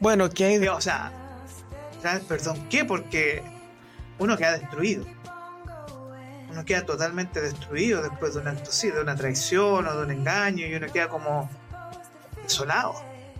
[0.00, 0.68] Bueno, ¿qué hay de.?
[0.68, 1.12] O sea,
[2.28, 2.84] perdón, ¿qué?
[2.84, 3.42] Porque
[4.18, 5.06] uno queda destruido.
[6.50, 10.10] Uno queda totalmente destruido después de un acto así, de una traición o de un
[10.10, 11.50] engaño, y uno queda como
[12.42, 12.94] desolado.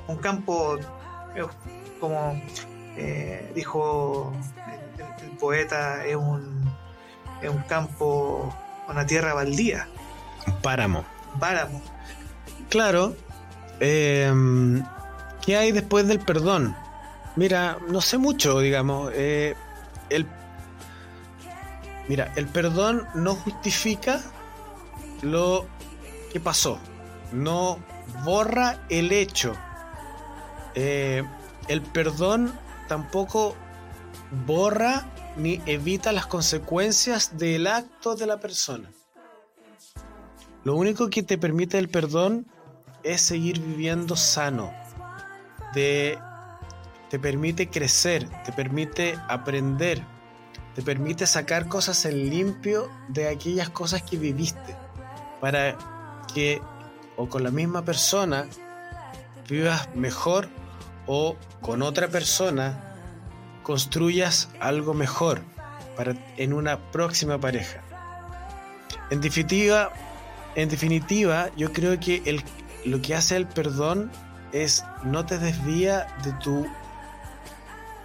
[0.09, 0.79] Un campo,
[1.37, 1.46] eh,
[2.00, 2.40] como
[2.97, 4.33] eh, dijo
[5.23, 6.71] el, poeta, es un,
[7.43, 8.55] es un campo,
[8.89, 9.89] una tierra baldía.
[10.47, 11.05] Un páramo.
[11.39, 11.83] páramo.
[12.69, 13.17] Claro.
[13.81, 14.85] Em,
[15.45, 16.77] ¿Qué hay después del perdón?
[17.37, 19.11] Mira, no sé mucho, digamos.
[19.15, 19.55] Eh,
[20.09, 20.27] el,
[22.09, 24.21] mira, el perdón no justifica
[25.23, 25.67] lo
[26.33, 26.79] que pasó.
[27.33, 27.79] No
[28.25, 29.55] borra el hecho.
[30.75, 31.25] Eh,
[31.69, 32.53] el perdón
[32.88, 33.55] tampoco
[34.47, 38.90] borra ni evita las consecuencias del acto de la persona.
[40.64, 42.47] Lo único que te permite el perdón
[43.03, 44.73] es seguir viviendo sano.
[45.75, 46.18] te
[47.20, 50.03] permite crecer, te permite aprender,
[50.75, 54.77] te permite sacar cosas en limpio de aquellas cosas que viviste.
[55.40, 55.77] Para
[56.33, 56.61] que
[57.16, 58.47] o con la misma persona
[59.49, 60.49] vivas mejor
[61.07, 62.95] o con otra persona
[63.62, 65.43] construyas algo mejor
[65.97, 67.81] para, en una próxima pareja.
[69.11, 69.93] En definitiva,
[70.55, 72.43] en definitiva, yo creo que el,
[72.85, 74.11] lo que hace el perdón
[74.53, 76.67] es no te desvía de tu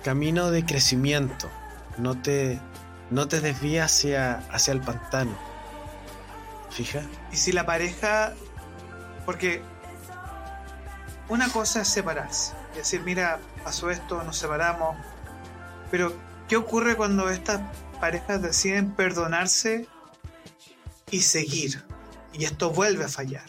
[0.03, 1.49] camino de crecimiento,
[1.97, 2.59] no te,
[3.11, 5.37] no te desvía hacia, hacia el pantano.
[6.69, 7.01] ¿Fija?
[7.31, 8.33] Y si la pareja,
[9.25, 9.61] porque
[11.27, 14.95] una cosa es separarse, decir, mira, pasó esto, nos separamos,
[15.91, 16.13] pero
[16.47, 17.61] ¿qué ocurre cuando estas
[17.99, 19.87] parejas deciden perdonarse
[21.11, 21.83] y seguir?
[22.33, 23.43] Y esto vuelve a fallar.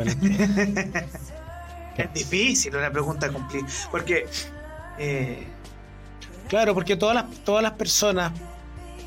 [1.96, 4.26] es difícil una pregunta cumplir, porque...
[4.98, 5.46] Eh,
[6.48, 8.32] claro, porque todas las, todas las personas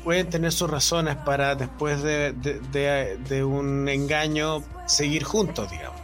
[0.02, 6.03] pueden tener sus razones para después de, de un engaño seguir juntos, digamos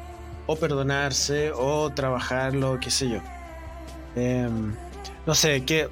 [0.51, 3.21] o perdonarse o trabajarlo, qué sé yo.
[4.17, 4.75] Em,
[5.25, 5.89] no sé, ¿qué,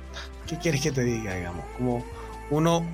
[0.49, 1.65] ¿qué quieres que te diga, digamos?
[1.77, 2.05] Como
[2.51, 2.85] uno,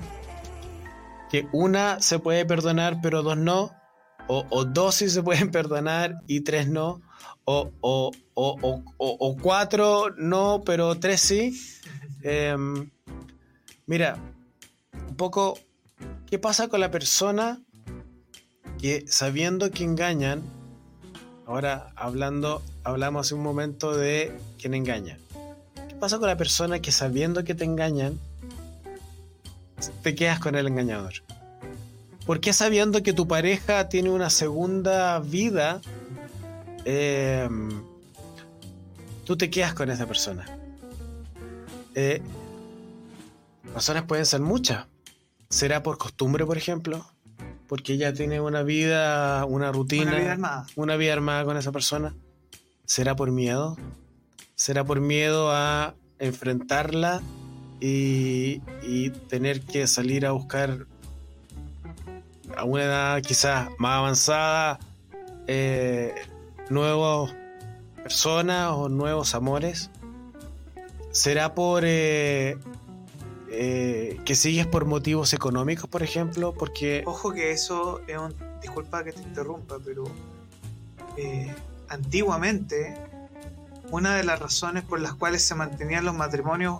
[1.31, 3.71] que una se puede perdonar pero dos no,
[4.27, 7.01] o, dos sí se pueden perdonar y tres no,
[7.45, 11.59] o, o, o cuatro no, pero tres sí.
[12.21, 12.91] Em,
[13.87, 14.17] mira,
[15.09, 15.57] un poco,
[16.29, 17.59] ¿qué pasa con la persona
[18.77, 20.43] que sabiendo que engañan,
[21.47, 25.19] Ahora hablando, hablamos hace un momento de quién engaña.
[25.87, 28.19] ¿Qué pasa con la persona que sabiendo que te engañan,
[30.01, 31.13] te quedas con el engañador?
[32.25, 35.81] ¿Por qué sabiendo que tu pareja tiene una segunda vida,
[36.83, 37.83] em,
[39.23, 40.45] tú te quedas con esa persona?
[41.93, 42.23] Eh,
[43.75, 44.87] razones pueden ser muchas.
[45.49, 47.05] ¿Será por costumbre, por ejemplo?
[47.67, 51.71] Porque ella tiene una vida, una rutina, una vida armada, una vida armada con esa
[51.71, 52.15] persona.
[52.85, 53.77] ¿Será por miedo?
[54.55, 57.21] ¿Será por miedo a enfrentarla
[57.79, 58.59] y,
[59.27, 60.85] tener que salir a buscar
[62.55, 64.79] a una edad quizás más avanzada
[65.47, 66.13] eh,
[66.69, 67.35] nuevas
[68.01, 69.89] personas o nuevos amores?
[71.11, 72.57] ¿Será por eh,
[73.57, 77.03] eh, que sigues por motivos económicos, por ejemplo, porque...
[77.05, 78.35] Ojo que eso es un...
[78.61, 80.05] Disculpa que te interrumpa, pero
[81.17, 81.53] eh,
[81.87, 82.97] antiguamente
[83.91, 86.79] una de las razones por las cuales se mantenían los matrimonios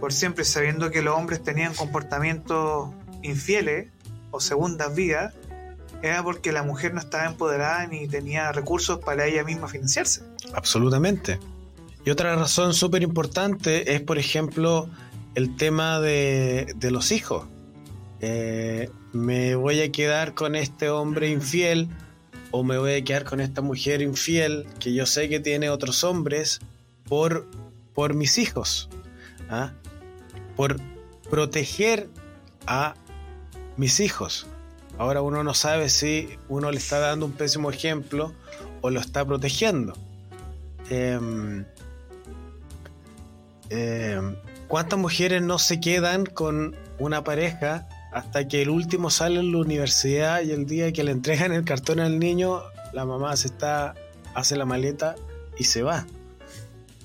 [0.00, 2.90] por siempre, sabiendo que los hombres tenían comportamientos
[3.22, 3.88] infieles
[4.30, 5.34] o segundas vidas,
[6.02, 10.22] era porque la mujer no estaba empoderada ni tenía recursos para ella misma financiarse.
[10.54, 11.40] Absolutamente.
[12.04, 14.88] Y otra razón súper importante es, por ejemplo,
[15.38, 17.46] el tema de, los hijos.
[18.20, 21.88] Eh, me voy a quedar con este hombre infiel
[22.50, 26.02] o me voy a quedar con esta mujer infiel que yo sé que tiene otros
[26.02, 26.58] hombres
[27.08, 27.46] por,
[27.94, 28.88] por mis hijos,
[29.48, 29.74] ¿ah?
[30.56, 30.80] por
[31.30, 32.08] proteger
[32.66, 32.96] a
[33.76, 34.48] mis hijos.
[34.98, 38.32] Ahora uno no sabe si uno le está dando un pésimo ejemplo
[38.80, 39.92] o lo está protegiendo.
[40.90, 41.20] eh,
[44.68, 49.58] ¿Cuántas mujeres no se quedan con una pareja hasta que el último sale en la
[49.58, 52.62] universidad y el día que le entregan el cartón al niño,
[52.92, 53.94] la mamá se está,
[54.34, 55.16] hace la maleta
[55.58, 56.06] y se va?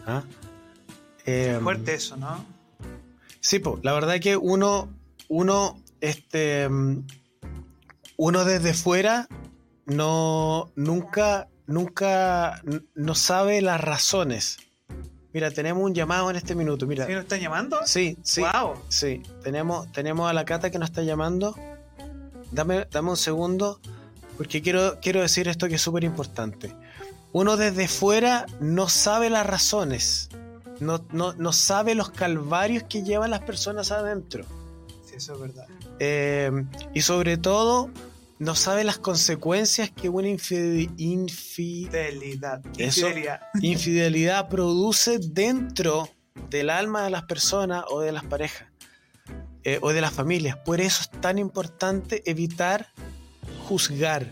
[0.05, 0.23] ¿Ah?
[1.25, 2.45] Em, fuerte eso, ¿no?
[3.39, 4.89] Sí, pues, la verdad que uno,
[5.29, 6.67] uno, este,
[8.17, 9.27] uno desde fuera
[9.85, 12.61] no, nunca nunca
[12.95, 14.57] no sabe las razones.
[15.33, 16.85] Mira, tenemos un llamado en este minuto.
[16.85, 17.07] Mira.
[17.07, 17.79] ¿Sí nos están llamando?
[17.85, 18.41] Sí, sí.
[18.41, 18.75] Wow.
[18.87, 21.55] Sí, tenemos, tenemos a la Cata que nos está llamando.
[22.51, 23.79] Dame, dame un segundo,
[24.37, 26.75] porque quiero, quiero decir esto que es súper importante.
[27.31, 30.29] Uno desde fuera no sabe las razones,
[30.79, 34.45] no, no, no sabe los calvarios que llevan las personas adentro.
[35.03, 35.65] Sí, eso es verdad.
[35.97, 36.51] Eh,
[36.93, 37.89] y sobre todo,
[38.43, 42.61] no sabe las consecuencias que una infide- infi- Fidelidad.
[42.77, 43.07] Eso.
[43.07, 43.41] Infidelidad.
[43.61, 46.09] infidelidad produce dentro
[46.49, 48.67] del alma de las personas o de las parejas
[49.63, 50.57] eh, o de las familias.
[50.57, 52.89] Por eso es tan importante evitar
[53.67, 54.27] juzgar,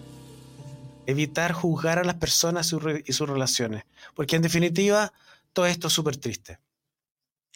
[1.06, 3.84] evitar juzgar a las personas y sus re- y sus relaciones,
[4.14, 5.14] porque en definitiva
[5.54, 6.60] todo esto es súper triste.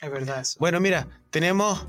[0.01, 0.57] Es verdad eso.
[0.59, 1.87] Bueno, mira, tenemos,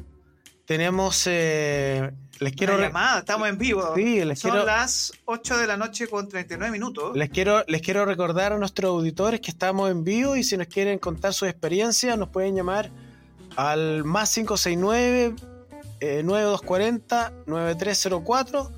[0.66, 2.10] tenemos, eh,
[2.40, 3.92] les quiero, Una llamada, estamos en vivo.
[3.94, 7.16] Sí, les Son quiero- las 8 de la noche con 39 minutos.
[7.16, 10.66] Les quiero, les quiero recordar a nuestros auditores que estamos en vivo y si nos
[10.66, 12.90] quieren contar su experiencia nos pueden llamar
[13.56, 15.34] al más 569
[16.00, 18.70] eh, 9240 9304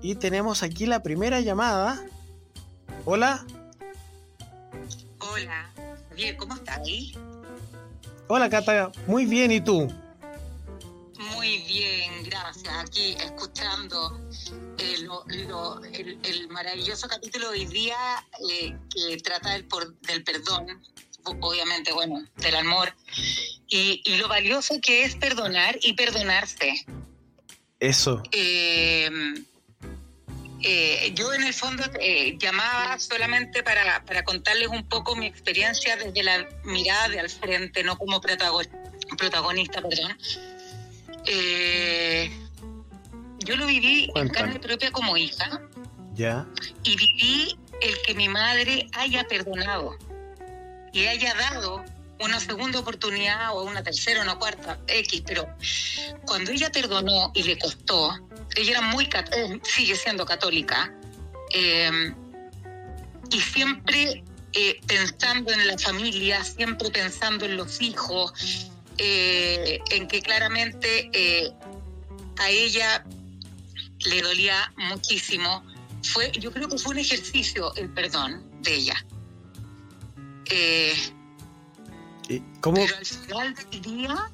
[0.00, 2.02] y tenemos aquí la primera llamada.
[3.04, 3.44] Hola,
[5.18, 5.70] Hola,
[6.08, 6.80] Javier, ¿cómo estás
[8.26, 9.88] hola Cata, muy bien, ¿y tú?
[11.30, 12.72] Muy bien, gracias.
[12.78, 14.20] Aquí escuchando
[14.78, 17.96] eh, lo- lo- el, el maravilloso capítulo de hoy día
[18.50, 20.82] eh, que trata del, por- del perdón,
[21.24, 22.94] obviamente, bueno, del amor,
[23.68, 26.84] y, y lo valioso que es perdonar y perdonarse.
[27.78, 29.10] Eso, Eh,
[30.64, 35.96] eh, yo en el fondo eh, llamaba solamente para, para contarles un poco mi experiencia
[35.96, 38.62] desde la mirada de al frente, no como protago-
[39.18, 40.16] protagonista, perdón.
[41.26, 42.30] Eh,
[43.38, 45.60] yo lo viví en carne propia como hija.
[46.14, 46.46] Ya,
[46.82, 49.96] y viví el que mi madre haya perdonado
[50.92, 51.82] y haya dado
[52.20, 55.48] una segunda oportunidad o una tercera o una cuarta X, pero
[56.26, 58.14] cuando ella perdonó y le costó,
[58.56, 60.92] ella era muy eh, sigue siendo católica
[61.52, 62.12] eh,
[63.30, 68.70] y siempre eh, pensando en la familia, siempre pensando en los hijos,
[69.04, 71.52] eh, en que claramente eh,
[72.38, 73.04] a ella
[74.06, 75.64] le dolía muchísimo.
[76.04, 79.04] Fue, yo creo que fue un ejercicio el perdón de ella.
[80.46, 80.94] Eh,
[82.28, 82.76] ¿Y ¿cómo?
[82.76, 84.30] pero al final del día,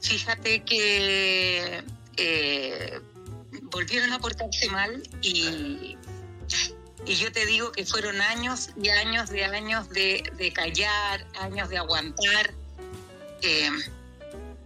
[0.00, 1.82] fíjate que
[3.72, 5.96] volvieron a portarse mal y,
[7.04, 11.68] y yo te digo que fueron años y años de años de, de callar, años
[11.68, 12.54] de aguantar,
[13.42, 13.70] eh,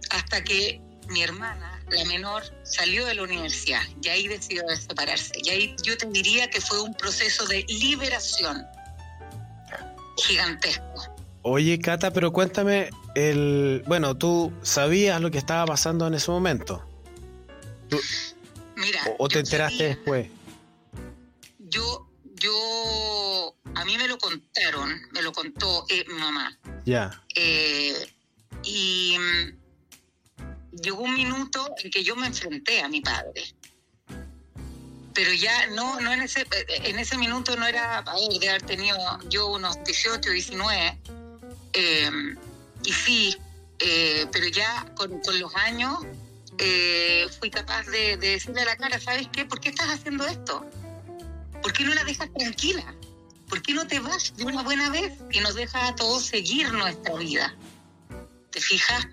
[0.09, 5.33] hasta que mi hermana, la menor, salió de la universidad y ahí decidió separarse.
[5.43, 8.65] Y ahí yo te diría que fue un proceso de liberación
[10.17, 11.03] gigantesco.
[11.41, 16.81] Oye, Cata, pero cuéntame, el, bueno, tú sabías lo que estaba pasando en ese momento,
[18.75, 20.27] Mira, o, te enteraste sabía- después.
[21.59, 26.57] Yo, yo, a mí me lo contaron, me lo contó eh, mi mamá.
[26.85, 27.93] Ya, Eh,
[28.63, 33.43] y mm, llegó un minuto en que yo me enfrenté a mi padre.
[35.13, 38.03] Pero ya no, no en ese, en ese minuto no era,
[38.39, 38.97] de haber tenido
[39.29, 40.99] yo unos 18, 19.
[41.73, 42.09] eh,
[42.85, 43.37] y sí,
[43.79, 45.99] eh, pero ya con, con los años
[46.57, 49.45] eh, fui capaz de, de decirle a la cara, ¿sabes qué?
[49.45, 50.65] ¿Por qué estás haciendo esto?
[51.61, 52.93] ¿Por qué no la dejas tranquila?
[53.47, 56.71] ¿Por qué no te vas de una buena vez y nos dejas a todos seguir
[56.73, 57.55] nuestra vida?
[58.53, 59.07] ¿Te fijas?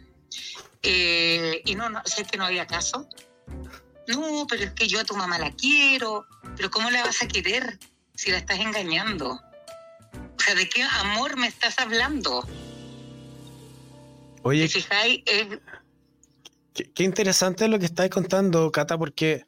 [0.82, 3.08] Eh, y no, no, sé que no había caso.
[4.06, 6.26] No, pero es que yo a tu mamá la quiero.
[6.56, 7.78] Pero ¿cómo la vas a querer
[8.14, 9.30] si la estás engañando?
[9.32, 12.46] O sea, ¿de qué amor me estás hablando?
[14.42, 15.22] oye, ¿Te fijáis?
[15.26, 15.58] Es-
[16.72, 19.44] Qué, qué interesante lo que estáis contando, Cata, porque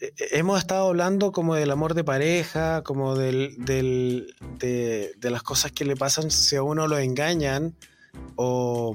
[0.00, 5.42] eh, hemos estado hablando como del amor de pareja, como del, del- de, de las
[5.42, 7.76] cosas que le pasan si a uno lo engañan,
[8.36, 8.94] o,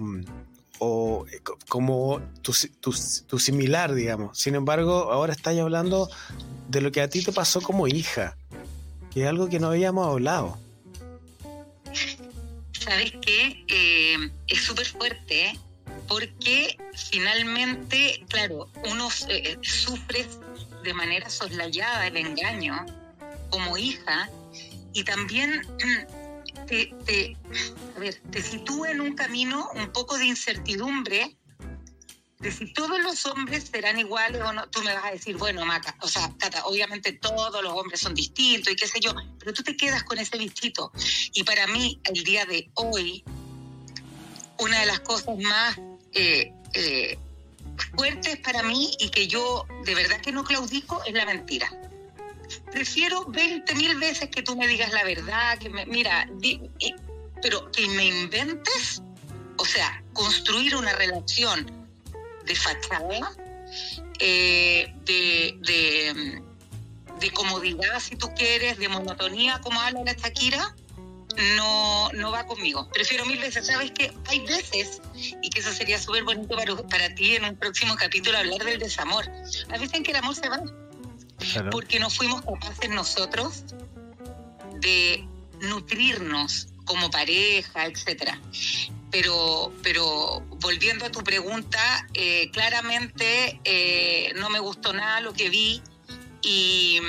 [0.80, 2.94] o eh, co- como tu, tu,
[3.28, 4.38] tu similar, digamos.
[4.38, 6.10] Sin embargo, ahora estáis hablando
[6.70, 8.38] de lo que a ti te pasó como hija,
[9.14, 10.58] que es algo que no habíamos hablado.
[12.80, 13.66] ¿Sabes qué?
[13.68, 15.60] Eh, es súper fuerte, ¿eh?
[16.08, 19.10] porque finalmente, claro, uno
[19.62, 20.26] sufre
[20.84, 22.86] de manera soslayada el engaño
[23.50, 24.30] como hija
[24.94, 25.62] y también
[26.68, 27.38] te, te-
[27.96, 31.36] a ver, te sitúa en un camino un poco de incertidumbre
[32.40, 35.66] de si todos los hombres serán iguales o no, tú me vas a decir, bueno,
[35.66, 39.54] Maca, o sea, Cata, obviamente todos los hombres son distintos y qué sé yo, pero
[39.54, 40.92] tú te quedas con ese bichito.
[41.34, 43.24] Y para mí, el día de hoy,
[44.60, 45.80] una de las cosas más
[46.14, 47.18] eh, eh,
[47.96, 51.72] fuertes para mí y que yo de verdad que no claudico es la mentira.
[52.72, 56.30] Prefiero 20 mil veces que tú me digas la verdad, que me, mira,
[57.42, 59.02] pero que me inventes,
[59.58, 61.88] o sea, construir una relación
[62.46, 63.32] de fachada,
[64.20, 66.42] eh, de, de,
[67.20, 70.76] de, comodidad, si tú quieres, de monotonía, como habla la Shakira,
[71.56, 72.90] no, no va conmigo.
[72.90, 77.14] Prefiero mil veces, ¿sabes que Hay veces, y que eso sería súper bonito para, para
[77.14, 79.30] ti en un próximo capítulo, hablar del desamor.
[79.70, 80.62] Hay veces en que el amor se va,
[81.72, 83.64] porque no fuimos capaces nosotros
[84.80, 85.28] de
[85.62, 88.40] nutrirnos como pareja, etcétera.
[89.12, 95.50] Pero, pero volviendo a tu pregunta, eh, claramente eh, no me gustó nada lo que
[95.50, 95.82] vi
[96.42, 97.00] y,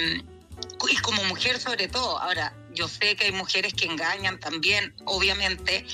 [0.91, 2.19] y como mujer sobre todo.
[2.19, 5.85] Ahora, yo sé que hay mujeres que engañan también, obviamente,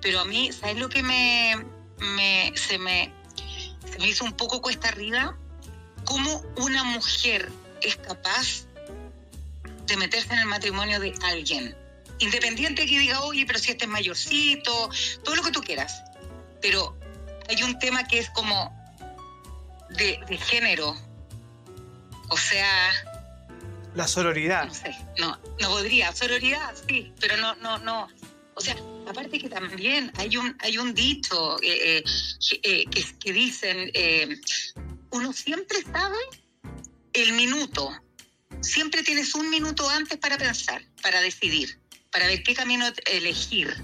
[0.00, 1.54] pero a mí, ¿sabes lo que me,
[1.98, 3.12] me, se, me,
[3.90, 5.36] se me hizo un poco cuesta arriba?
[6.04, 7.52] ¿Cómo una mujer
[7.82, 8.66] es capaz
[9.86, 11.76] de meterse en el matrimonio de alguien?
[12.18, 14.90] Independiente que diga, oye, pero si este es mayorcito,
[15.24, 16.02] todo lo que tú quieras.
[16.60, 16.96] Pero
[17.48, 18.76] hay un tema que es como
[19.90, 20.96] de, de género.
[22.28, 22.92] O sea,
[23.94, 24.66] la sororidad.
[24.66, 26.12] No sé, no, no podría.
[26.12, 28.08] Sororidad, sí, pero no, no, no.
[28.54, 28.76] O sea,
[29.08, 32.04] aparte que también hay un, hay un dicho eh, eh,
[32.62, 33.90] eh, que, que, dicen,
[35.10, 36.18] uno siempre sabe
[37.12, 37.90] el minuto.
[38.60, 41.78] Siempre tienes un minuto antes para pensar, para decidir,
[42.12, 43.74] para ver qué camino elegir.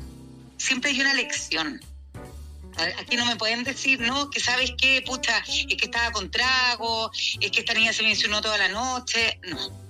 [0.59, 1.81] Siempre hay una lección.
[2.99, 7.11] Aquí no me pueden decir, no, que sabes qué, pucha, es que estaba con trago,
[7.41, 9.41] es que esta niña se mencionó toda la noche.
[9.49, 9.87] No,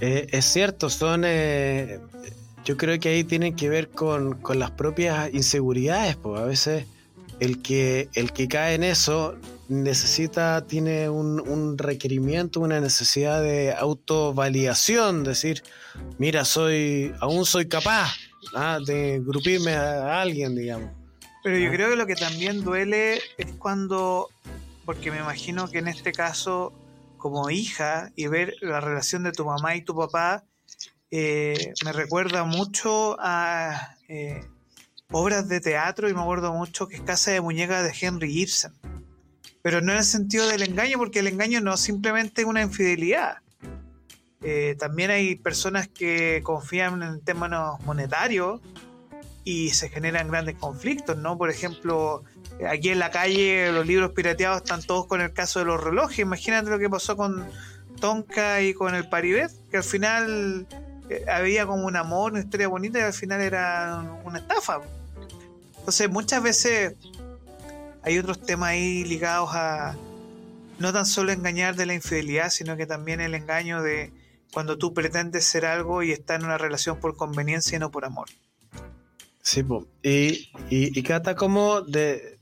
[0.00, 1.22] eh, es cierto, son.
[1.24, 1.98] Eh,
[2.64, 6.86] yo creo que ahí tienen que ver con, las propias inseguridades, pues a veces
[7.40, 9.36] el que, el que cae en eso
[9.68, 15.62] necesita, tiene un, requerimiento, una necesidad de autovalidación, decir,
[16.18, 18.14] mira, soy, aún soy capaz
[18.54, 18.78] ¿ah?
[18.84, 20.90] de grupirme a alguien, digamos.
[21.42, 21.72] Pero yo ¿Ah?
[21.72, 24.28] creo que lo que también duele es cuando,
[24.84, 26.72] porque me imagino que en este caso
[27.16, 30.44] como hija y ver la relación de tu mamá y tu papá
[31.10, 34.44] eh, me recuerda mucho a eh,
[35.10, 38.72] obras de teatro y me acuerdo mucho que es Casa de Muñecas de Henry Ibsen.
[39.64, 43.38] Pero no en el sentido del engaño, porque el engaño no es simplemente una infidelidad.
[44.42, 48.60] Eh, también hay personas que confían en términos monetarios
[49.42, 51.38] y se generan grandes conflictos, ¿no?
[51.38, 52.24] Por ejemplo,
[52.68, 56.18] aquí en la calle los libros pirateados están todos con el caso de los relojes.
[56.18, 57.48] Imagínate lo que pasó con
[58.02, 60.66] Tonka y con el Paribet, que al final
[61.08, 64.82] eh, había como un amor, una historia bonita y al final era una estafa.
[65.78, 66.96] Entonces muchas veces
[68.04, 69.96] hay otros temas ahí ligados a
[70.78, 74.12] no tan solo engañar de la infidelidad, sino que también el engaño de
[74.52, 78.04] cuando tú pretendes ser algo y estás en una relación por conveniencia y no por
[78.04, 78.28] amor.
[79.42, 79.64] Sí,
[80.02, 82.38] y, y, y Cata, ¿cómo de,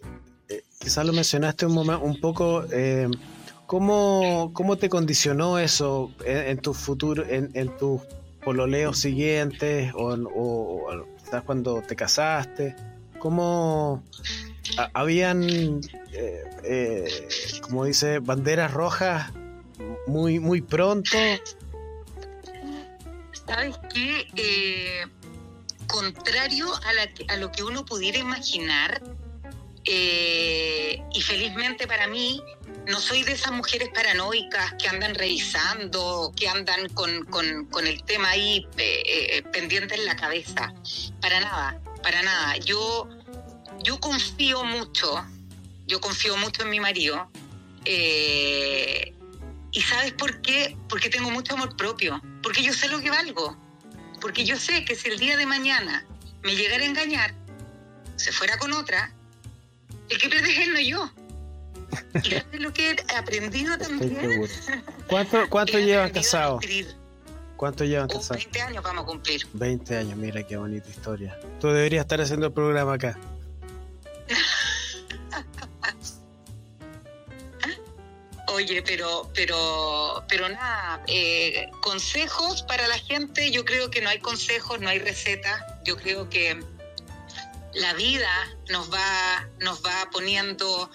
[0.49, 3.09] eh, quizás lo mencionaste un, momento, un poco, eh,
[3.67, 8.03] ¿cómo, te condicionó eso en, tu futuro, en, en tus
[8.45, 12.77] pololeos siguientes o, o, quizás cuando te casaste?
[13.19, 14.05] ¿Cómo
[14.95, 15.81] habían,
[16.13, 17.29] eh,
[17.63, 19.33] como dice, banderas rojas
[20.07, 21.11] muy, muy pronto?
[23.47, 24.27] ¿Sabes qué?
[25.93, 26.73] contrario
[27.29, 29.03] a, lo que uno pudiera imaginar,
[29.85, 32.43] eh, y felizmente para mí,
[32.87, 38.67] no soy de esas mujeres paranoicas que andan revisando, que andan con, el tema ahí
[38.79, 40.73] eh, eh, pendiente en la cabeza.
[41.21, 42.57] Para nada, para nada.
[42.57, 43.09] Yo,
[43.83, 45.25] yo confío mucho,
[45.87, 47.31] yo confío mucho en mi marido.
[49.73, 50.77] ¿Y sabes por qué?
[50.89, 53.57] Porque tengo mucho amor propio, porque yo sé lo que valgo.
[54.21, 56.07] Porque yo sé que si el día de mañana
[56.43, 57.35] me llegara a engañar,
[58.17, 59.13] se fuera con otra,
[60.11, 61.11] el que pierde es él, no yo.
[62.23, 64.49] Y es lo que he aprendido también.
[65.09, 66.65] ¿Cuánto, cuánto llevan casados?
[67.57, 68.45] ¿Cuánto llevan casados?
[68.45, 69.47] 20 años vamos a cumplir.
[69.55, 71.39] 20 años, mira qué bonita historia.
[71.61, 73.19] Tú deberías estar haciendo el programa acá.
[78.53, 84.19] Oye, pero, pero, pero nada, eh, consejos para la gente, yo creo que no hay
[84.19, 86.63] consejos, no hay recetas, yo creo que
[87.73, 88.31] la vida
[88.69, 90.91] nos va, nos va poniendo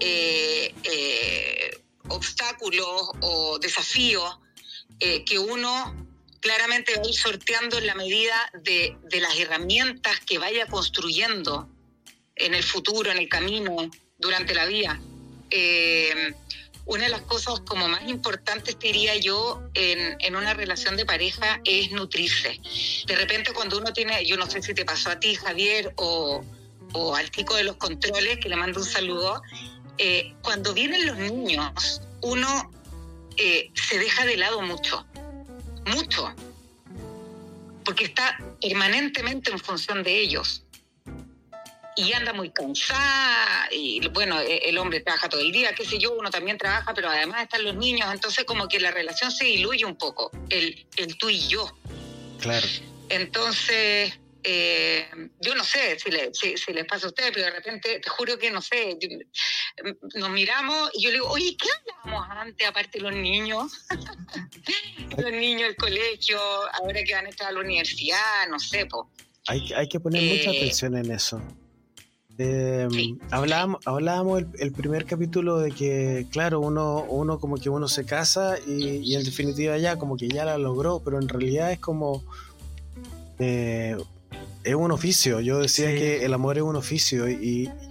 [0.00, 4.38] eh, eh, obstáculos o desafíos
[4.98, 6.08] que uno
[6.40, 11.68] claramente va a ir sorteando en la medida de, de las herramientas que vaya construyendo
[12.34, 14.98] en el futuro, en el camino, durante la vida.
[16.86, 21.60] Una de las cosas como más importantes, diría yo, en, en, una relación de pareja
[21.64, 22.60] es nutrirse.
[23.06, 26.44] De repente cuando uno tiene, yo no sé si te pasó a ti, Javier, o,
[26.92, 29.42] o al chico de los controles, que le mando un saludo,
[29.98, 32.70] eh, cuando vienen los niños, uno
[33.36, 35.04] eh, se deja de lado mucho,
[35.86, 36.32] mucho,
[37.84, 40.62] porque está permanentemente en función de ellos
[41.96, 45.98] y anda muy cansada y bueno, e, el hombre trabaja todo el día, qué sé
[45.98, 49.44] yo, uno también trabaja, pero además están los niños, entonces como que la relación se
[49.46, 51.76] diluye un poco, el, el tú y yo.
[52.40, 52.66] Claro.
[53.08, 54.12] Entonces,
[54.48, 55.08] eh,
[55.40, 58.08] yo no sé si, le, si, si, les pasa a ustedes, pero de repente, te
[58.08, 59.08] juro que no sé, yo,
[60.14, 63.72] nos miramos y yo le digo, oye, ¿qué hablábamos antes, aparte de los niños?
[65.18, 66.38] los niños, el colegio,
[66.74, 69.06] ahora que van a estar a la universidad, no sé, pues.
[69.48, 71.42] Hay, hay que poner eh, mucha atención en eso.
[72.38, 73.80] Eh, sí, hablábamos,
[74.38, 78.98] el, el, primer capítulo de que, claro, uno, uno como que uno se casa y,
[78.98, 82.22] y, en definitiva ya como que ya la logró, pero en realidad es como
[83.38, 83.96] eh,
[84.64, 85.40] es un oficio.
[85.40, 85.96] Yo decía sí.
[85.96, 87.34] que el amor es un oficio y,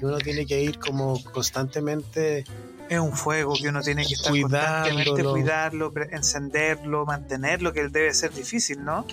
[0.01, 2.43] y, uno tiene que ir como constantemente.
[2.89, 8.31] Es un fuego que uno tiene que estar constantemente cuidarlo, encenderlo, mantenerlo, que debe ser
[8.31, 9.05] difícil, ¿no?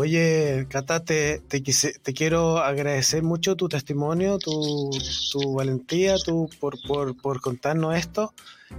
[0.00, 4.88] Oye, Cata, te, te, quise, te, quiero agradecer mucho tu testimonio, tu,
[5.30, 8.32] tu valentía, tu, por, por, por contarnos esto.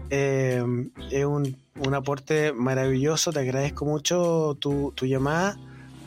[0.10, 0.64] Eh,
[1.12, 5.60] es un, un, aporte maravilloso, te agradezco mucho tu, tu, llamada.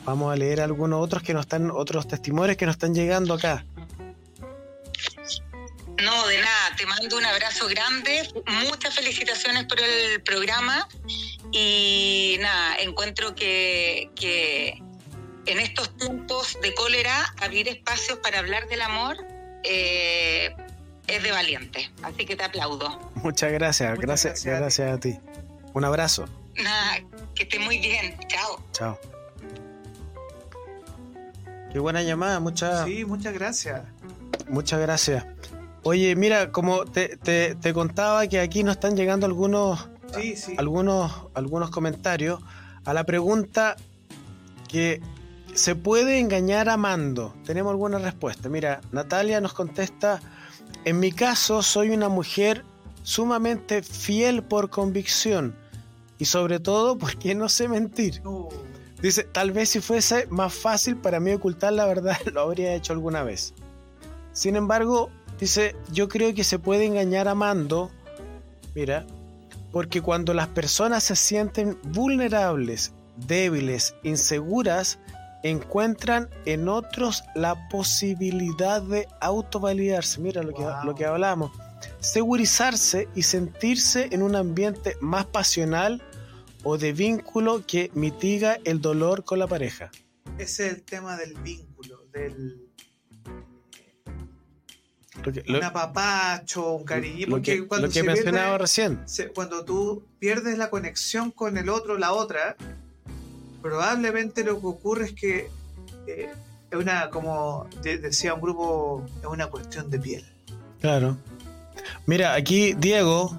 [0.03, 3.65] Vamos a leer algunos otros que nos están, otros testimonios que nos están llegando acá.
[6.03, 8.29] No, de nada, te mando un abrazo grande,
[8.65, 10.89] muchas felicitaciones por el programa
[11.53, 14.83] y nada, encuentro que, que
[15.45, 19.17] en estos tiempos de cólera, abrir espacios para hablar del amor
[19.63, 20.55] eh,
[21.07, 21.91] es de valiente.
[22.03, 23.11] Así que te aplaudo.
[23.15, 25.19] Muchas gracias, Muchas gracias, gracias, gracias a ti.
[25.73, 26.25] Un abrazo.
[26.55, 28.17] Nada, que esté muy bien.
[28.27, 28.63] Chao.
[28.71, 28.99] Chao.
[31.71, 32.85] Qué buena llamada, muchas.
[32.85, 33.81] Sí, muchas gracias.
[34.47, 35.25] Muchas gracias.
[35.83, 40.55] Oye, mira, como te, te, te contaba que aquí nos están llegando algunos, sí, sí.
[40.57, 42.41] algunos, algunos comentarios
[42.85, 43.75] a la pregunta
[44.67, 45.01] que
[45.55, 47.33] ¿Se puede engañar amando?
[47.45, 48.49] Tenemos alguna respuesta.
[48.49, 50.19] Mira, Natalia nos contesta,
[50.83, 52.65] en mi caso soy una mujer
[53.03, 55.55] sumamente fiel por convicción
[56.17, 58.21] y sobre todo porque no sé mentir.
[59.01, 62.91] Dice, tal vez si fuese más fácil para mí ocultar la verdad, lo habría hecho
[62.91, 63.53] alguna vez.
[64.33, 67.91] Sin embargo, dice, yo creo que se puede engañar amando,
[68.73, 69.07] mira,
[69.71, 74.99] porque cuando las personas se sienten vulnerables, débiles, inseguras,
[75.45, 80.19] encuentran en otros la posibilidad de autovalidarse.
[80.19, 80.59] Mira lo, wow.
[80.59, 81.51] que, lo que hablamos.
[81.99, 86.01] Segurizarse y sentirse en un ambiente más pasional
[86.63, 89.91] o de vínculo que mitiga el dolor con la pareja.
[90.39, 92.65] Ese es el tema del vínculo, del
[95.23, 97.27] lo que, lo, un apapacho, un cariño.
[97.27, 99.07] Lo que, cuando lo que mencionaba pierde, recién.
[99.07, 102.57] Se, cuando tú pierdes la conexión con el otro, la otra,
[103.65, 105.49] probablemente lo que ocurre es que
[106.05, 106.29] eh,
[106.69, 110.23] es una, como de, decía un grupo, es una cuestión de piel.
[110.79, 111.17] Claro.
[112.05, 113.35] Mira, aquí Diego.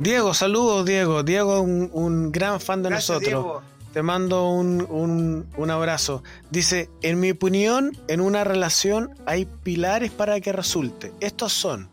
[0.00, 1.22] Diego, saludos Diego.
[1.22, 3.44] Diego es un, un, gran fan de Gracias, nosotros.
[3.44, 3.62] Diego.
[3.92, 6.24] Te mando un, un, un, abrazo.
[6.50, 11.12] Dice, en mi opinión, en una relación hay pilares para que resulte.
[11.20, 11.88] Estos son,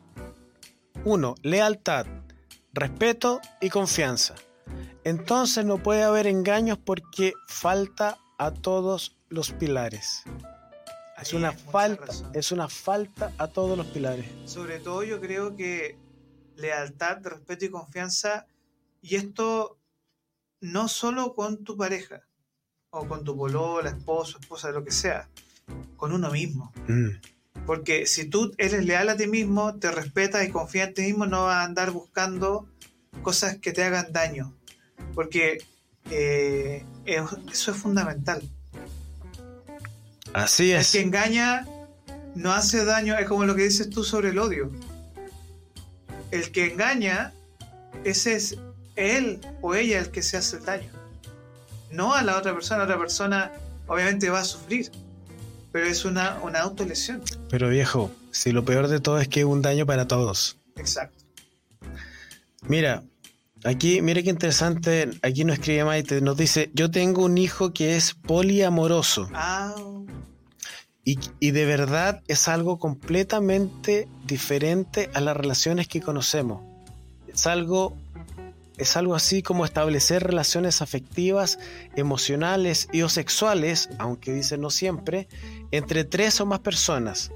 [1.06, 2.08] uno, lealtad,
[2.74, 4.34] respeto y confianza.
[5.04, 10.24] Entonces no puede haber engaños porque falta a todos los pilares.
[11.20, 12.32] Es una falta, razón.
[12.34, 14.26] es una falta a todos los pilares.
[14.46, 15.98] Sobre todo yo creo que
[16.56, 18.48] lealtad, respeto y confianza,
[19.02, 19.78] y esto
[20.62, 22.24] no solo con tu pareja,
[22.90, 25.30] o con tu polola, esposo, esposa, lo que sea,
[25.96, 26.72] con uno mismo.
[26.88, 27.10] Mm.
[27.66, 31.26] Porque si tú eres leal a ti mismo, te respetas y confías en ti mismo,
[31.26, 32.68] no vas a andar buscando
[33.22, 34.56] cosas que te hagan daño
[35.14, 35.64] porque
[36.10, 38.42] eh, eso es fundamental.
[40.34, 40.94] Así es.
[40.96, 41.68] El que engaña
[42.36, 44.72] no hace daño, es como lo que dices tú sobre el odio.
[46.32, 47.34] El que engaña,
[48.04, 48.58] ese es
[48.96, 50.92] él o ella el que se hace el daño.
[51.92, 53.52] No a la otra persona, la otra persona
[53.88, 54.92] obviamente va a sufrir.
[55.72, 57.22] pero es una, una autolesión.
[57.50, 60.58] Pero viejo, si lo peor de todo es que es un daño para todos.
[60.76, 61.24] Exacto.
[62.68, 63.04] Mira,
[63.64, 67.96] aquí, mira qué interesante, aquí nos escribe Maite, nos dice, yo tengo un hijo que
[67.96, 69.30] es poliamoroso.
[69.34, 69.76] Ah,
[71.04, 76.62] Y, y de verdad es algo completamente diferente a las relaciones que conocemos.
[77.28, 77.98] Es algo,
[78.78, 81.58] es algo así como establecer relaciones afectivas,
[81.96, 85.28] emocionales y o sexuales, aunque dice no siempre,
[85.72, 87.32] entre tres o más personas.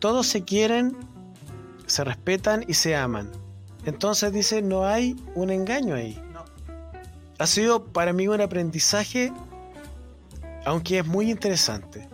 [0.00, 0.96] Todos se quieren,
[1.86, 3.30] se respetan y se aman.
[3.88, 6.22] Entonces dice, no hay un engaño ahí.
[6.32, 6.44] no.
[7.38, 9.32] Ha sido para mí un aprendizaje,
[10.66, 12.06] aunque es muy interesante,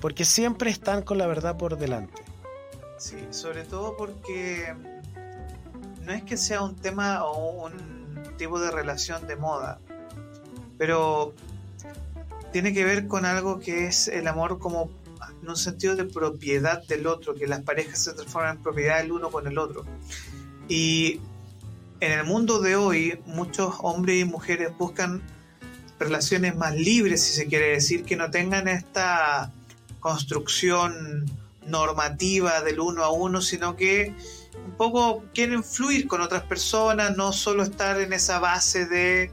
[0.00, 2.22] porque siempre están con la verdad por delante.
[2.98, 4.74] Sí, sobre todo porque
[6.04, 9.78] no es que sea un tema o un tipo de relación de moda,
[10.76, 11.34] pero
[12.50, 14.90] tiene que ver con algo que es el amor como
[15.40, 19.12] en un sentido de propiedad del otro, que las parejas se transforman en propiedad el
[19.12, 19.84] uno con el otro.
[20.68, 21.20] Y
[22.00, 25.22] en el mundo de hoy, muchos hombres y mujeres buscan
[25.98, 29.52] relaciones más libres, si se quiere decir, que no tengan esta
[30.00, 31.30] construcción
[31.66, 34.14] normativa del uno a uno, sino que
[34.66, 39.30] un poco quieren fluir con otras personas, no solo estar en esa base de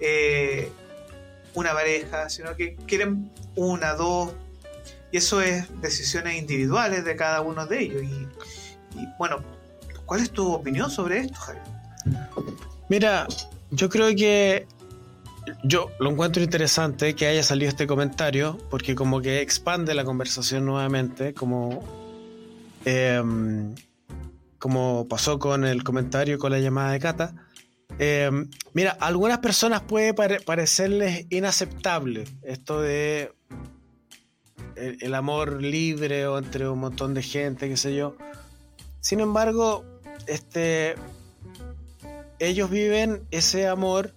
[0.00, 0.70] eh,
[1.54, 4.32] una pareja, sino que quieren una, dos,
[5.12, 8.02] y eso es decisiones individuales de cada uno de ellos.
[8.02, 9.42] Y, y, bueno,
[10.06, 11.64] ¿cuál es tu opinión sobre esto, Javier?
[12.88, 13.26] Mira,
[13.70, 14.66] yo creo que
[15.64, 20.64] yo lo encuentro interesante que haya salido este comentario, porque como que expande la conversación
[20.64, 21.84] nuevamente, como,
[22.84, 23.74] em,
[24.58, 27.34] como pasó con el comentario con la llamada de Cata.
[27.98, 33.32] Em, mira, a algunas personas puede pare- parecerles inaceptable esto de
[34.74, 38.16] el, el amor libre o entre un montón de gente, qué sé yo.
[39.00, 39.84] Sin embargo,
[40.26, 40.96] este,
[42.38, 44.12] ellos viven ese amor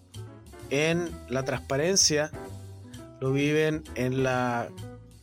[0.69, 2.31] en la transparencia,
[3.19, 4.69] lo viven en la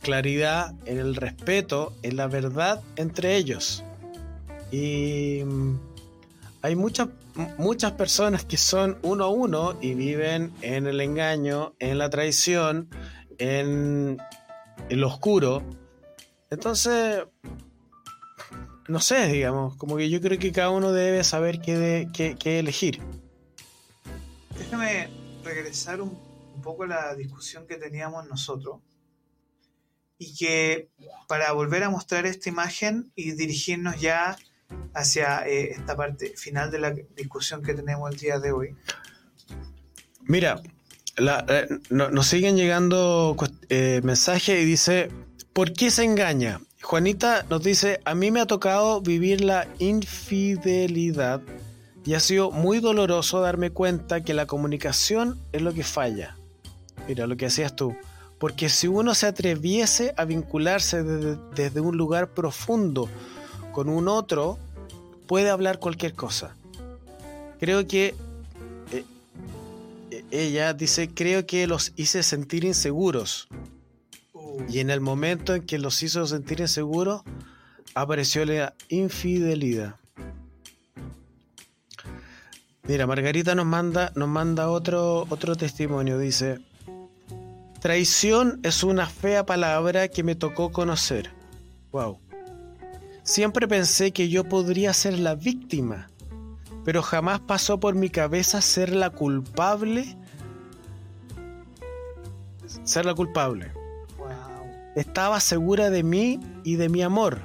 [0.01, 3.83] claridad, en el respeto, en la verdad entre ellos.
[4.71, 5.79] Y mm,
[6.61, 7.09] hay muchas,
[7.57, 12.89] muchas personas que son uno a uno y viven en el engaño, en la traición,
[13.37, 14.17] en,
[14.89, 15.63] lo oscuro.
[16.49, 17.23] Entonces,
[18.87, 22.35] no sé, digamos, como que yo creo que cada uno debe saber qué, de- qué-
[22.39, 23.01] qué elegir.
[24.57, 25.09] Déjame
[25.43, 26.17] regresar un,
[26.55, 28.79] un poco a la discusión que teníamos nosotros
[30.17, 30.89] y que
[31.27, 34.35] para volver a mostrar esta imagen y dirigirnos ya
[34.93, 38.75] hacia eh, esta parte final de la discusión que tenemos el día de hoy.
[40.21, 40.61] Mira,
[41.17, 43.35] la- eh, no- nos siguen llegando
[43.69, 45.11] eh, mensajes y dice,
[45.53, 46.59] ¿por qué se engaña?
[46.87, 51.41] Juanita nos dice, a mí me ha tocado vivir la infidelidad
[52.05, 56.37] y ha sido muy doloroso darme cuenta que la comunicación es lo que falla.
[57.05, 57.93] Mira lo que hacías tú.
[58.39, 63.09] Porque si uno se atreviese a vincularse desde, un lugar profundo
[63.73, 64.57] con un otro,
[65.27, 66.55] puede hablar cualquier cosa.
[67.59, 68.15] Creo que
[68.93, 69.03] eh,
[70.11, 73.49] eh, ella dice, creo que los hice sentir inseguros.
[74.69, 77.21] Y en el momento en que los hizo sentir inseguros,
[77.93, 79.95] apareció la infidelidad.
[82.83, 86.17] Mira, Margarita nos manda, nos manda otro, otro testimonio.
[86.17, 86.59] Dice,
[87.81, 91.31] traición es una fea palabra que me tocó conocer.
[91.91, 92.19] Wow.
[93.23, 96.07] Siempre pensé que yo podría ser la víctima,
[96.85, 100.17] pero jamás pasó por mi cabeza ser la culpable.
[102.85, 103.73] Ser la culpable.
[104.97, 107.41] Estaba segura de mí y de mi amor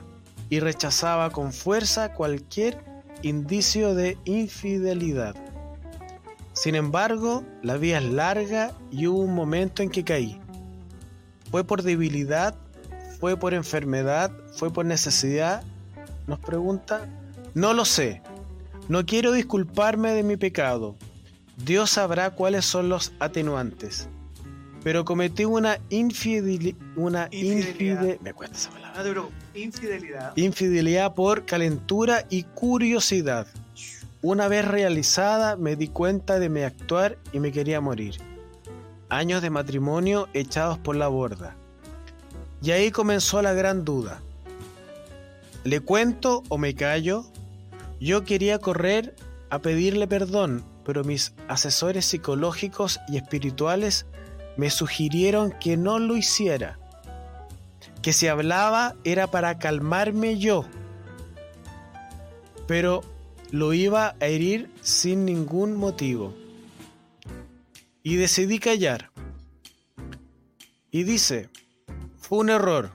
[0.48, 2.82] y rechazaba con fuerza cualquier
[3.20, 5.34] indicio de infidelidad.
[6.54, 10.40] Sin embargo, la vía es larga y hubo un momento en que caí.
[11.50, 12.54] ¿Fue por debilidad?
[13.20, 14.32] ¿Fue por enfermedad?
[14.54, 15.62] ¿Fue por necesidad?
[16.26, 17.06] Nos pregunta.
[17.52, 18.22] No lo sé.
[18.88, 20.96] No quiero disculparme de mi pecado.
[21.58, 24.08] Dios sabrá cuáles son los atenuantes.
[24.84, 26.76] Pero cometí una infidelidad.
[26.96, 28.02] Una Infidelidad.
[28.02, 29.02] infide- Me cuesta esa palabra.
[29.04, 29.38] No preocupes.
[29.54, 30.32] Infidelidad.
[30.36, 33.46] Infidelidad por calentura y curiosidad.
[34.22, 38.16] Una vez realizada me di cuenta de mi actuar y me quería morir.
[39.08, 41.54] Años de matrimonio echados por la borda.
[42.62, 44.20] Y ahí comenzó la gran duda.
[45.64, 47.24] ¿Le cuento o me callo?
[48.00, 49.14] Yo quería correr
[49.50, 54.06] a pedirle perdón, pero mis asesores psicológicos y espirituales
[54.56, 56.78] me sugirieron que no lo hiciera.
[58.02, 60.64] que si hablaba era para calmarme yo,
[62.66, 63.02] pero
[63.52, 66.34] lo iba a herir sin ningún motivo.
[68.02, 69.12] Y decidí callar.
[70.90, 71.48] Y dice,
[72.18, 72.90] fue un error.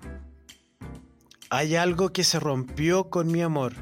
[1.50, 3.74] Hay algo que se rompió con mi amor.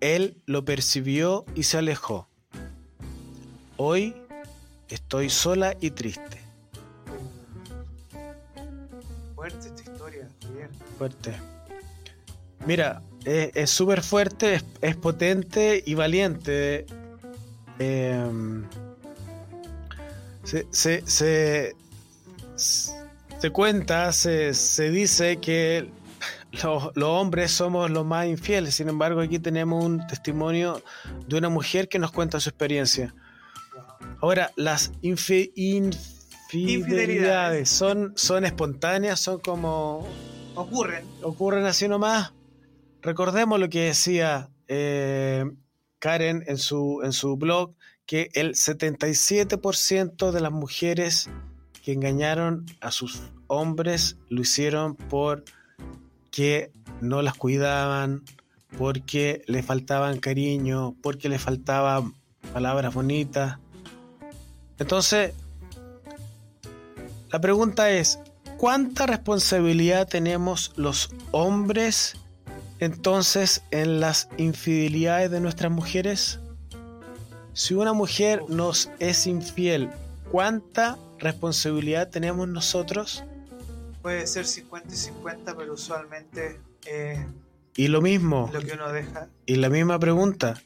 [0.00, 2.28] Él lo percibió y se alejó.
[3.76, 4.14] Hoy
[4.88, 6.43] estoy sola y triste.
[9.44, 10.70] Fuerte esta historia, Javier.
[10.96, 11.34] Fuerte.
[12.64, 16.86] Mira, es- es súper fuerte, es, es potente y valiente.
[17.78, 18.64] Em,
[20.44, 21.76] se, se, se,
[22.56, 25.90] se cuenta, se, se dice que
[26.62, 28.74] los, los hombres somos los más infieles.
[28.76, 30.82] Sin embargo, aquí tenemos un testimonio
[31.28, 33.14] de una mujer que nos cuenta su experiencia.
[34.22, 34.92] Ahora, las
[36.54, 37.68] infidelidades Infidelidades.
[37.68, 40.06] son, son espontáneas, son como
[40.54, 41.04] Ocurren.
[41.22, 42.32] ocurren así nomás.
[43.02, 45.44] Recordemos lo que decía eh,
[45.98, 47.74] Karen en su, en su blog,
[48.06, 51.28] que el 77% de las mujeres
[51.82, 58.22] que engañaron a sus hombres lo hicieron porque no las cuidaban,
[58.78, 62.14] porque le faltaban cariño, porque le faltaban
[62.52, 63.58] palabras bonitas.
[64.78, 65.34] Entonces,
[67.34, 68.20] la pregunta es,
[68.58, 72.14] ¿cuánta responsabilidad tenemos los hombres
[72.78, 76.38] entonces en las infidelidades de nuestras mujeres?
[77.52, 79.90] Si una mujer nos es infiel,
[80.30, 83.24] ¿cuánta responsabilidad tenemos nosotros?
[84.00, 87.26] Puede ser 50 y 50, pero usualmente eh,
[87.74, 89.26] Y lo mismo, lo que uno deja.
[89.44, 90.62] y la misma pregunta,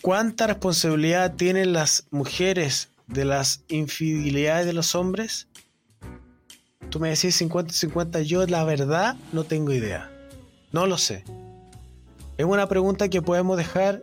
[0.00, 5.48] ¿cuánta responsabilidad tienen las mujeres de las infidelidades de los hombres?
[6.92, 10.10] Tú me decís 50-50, yo la verdad no tengo idea.
[10.72, 11.24] No lo sé.
[12.36, 14.02] Es una pregunta que podemos dejar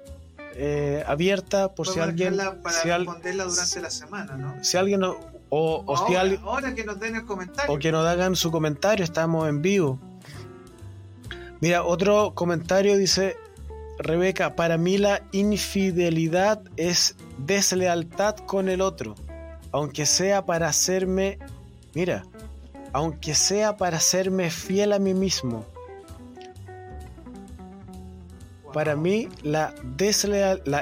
[0.55, 4.63] eh, abierta por si alguien, para si, al- responderla durante la semana, ¿no?
[4.63, 5.17] si alguien no-
[5.51, 7.71] o, o si alguien ahora que nos den el comentario.
[7.71, 9.99] o que nos hagan su comentario, estamos en vivo.
[11.61, 13.37] Mira, otro comentario dice
[13.99, 19.13] Rebeca, para mí la infidelidad es deslealtad con el otro,
[19.71, 21.37] aunque sea para hacerme,
[21.93, 22.25] mira,
[22.93, 25.65] aunque sea para hacerme fiel a mí mismo.
[28.73, 29.73] Para mí la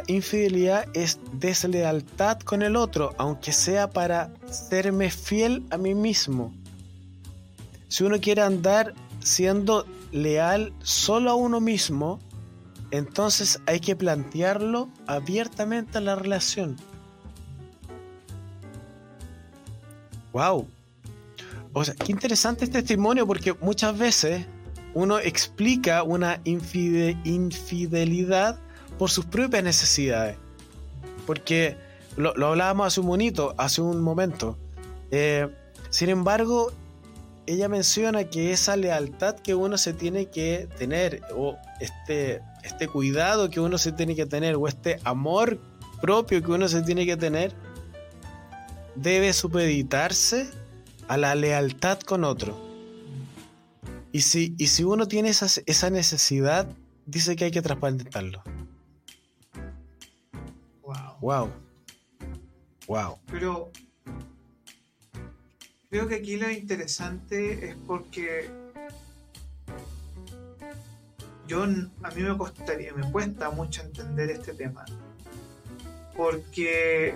[0.08, 6.54] infidelidad es deslealtad con el otro, aunque sea para serme fiel a mí mismo.
[7.88, 8.94] Si uno quiere andar
[9.24, 12.20] siendo leal solo a uno mismo,
[12.92, 16.76] entonces hay que plantearlo abiertamente a la relación.
[20.34, 20.68] Wow.
[21.84, 24.46] Qué interesante este testimonio porque muchas veces
[24.94, 28.60] uno explica una infide- infidelidad
[28.98, 30.38] por sus propias necesidades.
[31.26, 31.78] Porque
[32.16, 34.58] lo, hablábamos hace un monito, hace un momento.
[35.12, 35.48] Eh,
[35.90, 36.72] sin embargo,
[37.46, 43.50] ella menciona que esa lealtad que uno se tiene que tener, o este, este cuidado
[43.50, 45.60] que uno se tiene que tener, o este amor
[46.02, 47.54] propio que uno se tiene que tener,
[48.96, 50.50] debe supeditarse
[51.08, 52.58] a la lealtad con otro.
[54.12, 56.68] Y si, y si uno tiene esa, esa necesidad,
[57.06, 58.44] dice que hay que transparentarlo.
[60.82, 61.18] Wow.
[61.22, 61.52] Wow.
[62.88, 63.20] Wow.
[63.30, 63.72] Pero
[65.90, 68.50] creo que aquí lo interesante es porque
[71.48, 71.68] yo a
[72.12, 74.86] mí me costaría, me cuesta mucho entender este tema.
[76.16, 77.16] Porque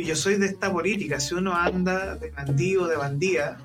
[0.00, 3.58] y yo soy de esta política, si uno anda de bandido, de bandida,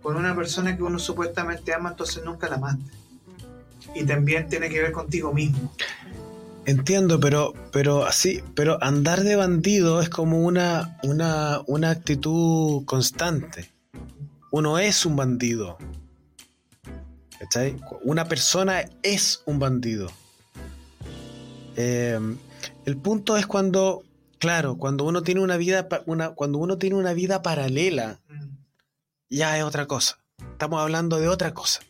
[0.00, 2.90] con una persona que uno supuestamente ama, entonces nunca la amaste.
[3.94, 5.72] Y también tiene que ver contigo mismo.
[6.64, 13.70] Entiendo, pero, pero así, pero andar de bandido es como una, una, una actitud constante.
[14.50, 15.76] Uno es un bandido.
[17.40, 17.76] ¿Cachai?
[18.04, 20.08] Una persona es un bandido.
[21.76, 22.18] Eh,
[22.84, 24.04] el punto es cuando,
[24.42, 28.48] claro, cuando uno tiene una vida, una, cuando uno tiene una vida paralela, Mm.
[29.30, 30.18] ya es otra cosa.
[30.50, 31.80] Estamos hablando de otra cosa.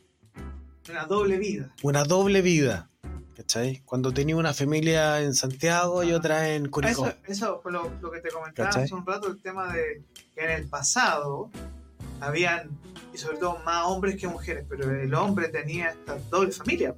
[0.90, 1.74] Una doble vida.
[1.82, 2.90] Una doble vida.
[3.34, 3.80] ¿Cachai?
[3.86, 7.06] Cuando tenía una familia en Santiago y otra en Curicó.
[7.06, 8.84] Eso, eso fue lo, lo que te comentaba ¿Cachai?
[8.84, 10.02] hace un rato, el tema de
[10.34, 11.50] que en el pasado
[12.20, 12.68] habían,
[13.14, 16.94] y sobre todo más hombres que mujeres, pero el hombre tenía esta doble familia.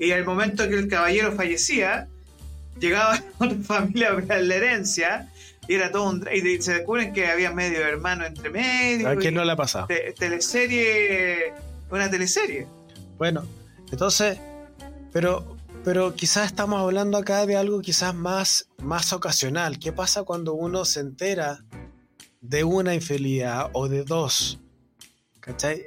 [0.00, 2.08] Y al momento que el caballero fallecía,
[2.78, 5.28] llegaba otra familia a ver la herencia,
[5.68, 6.26] Y era todo un.
[6.32, 9.08] Y se descubren que había medio hermano entre medio.
[9.08, 9.86] ¿A quién no le ha pasado?
[9.86, 11.52] te- teleserie.
[11.90, 12.66] Una teleserie.
[13.18, 13.44] Bueno,
[13.92, 14.38] entonces,
[15.12, 19.78] pero, pero quizás estamos hablando acá de algo quizás más, más ocasional.
[19.78, 21.64] ¿Qué pasa cuando uno se entera
[22.40, 24.58] de una infidelidad o de dos?
[25.40, 25.82] ¿Cachai?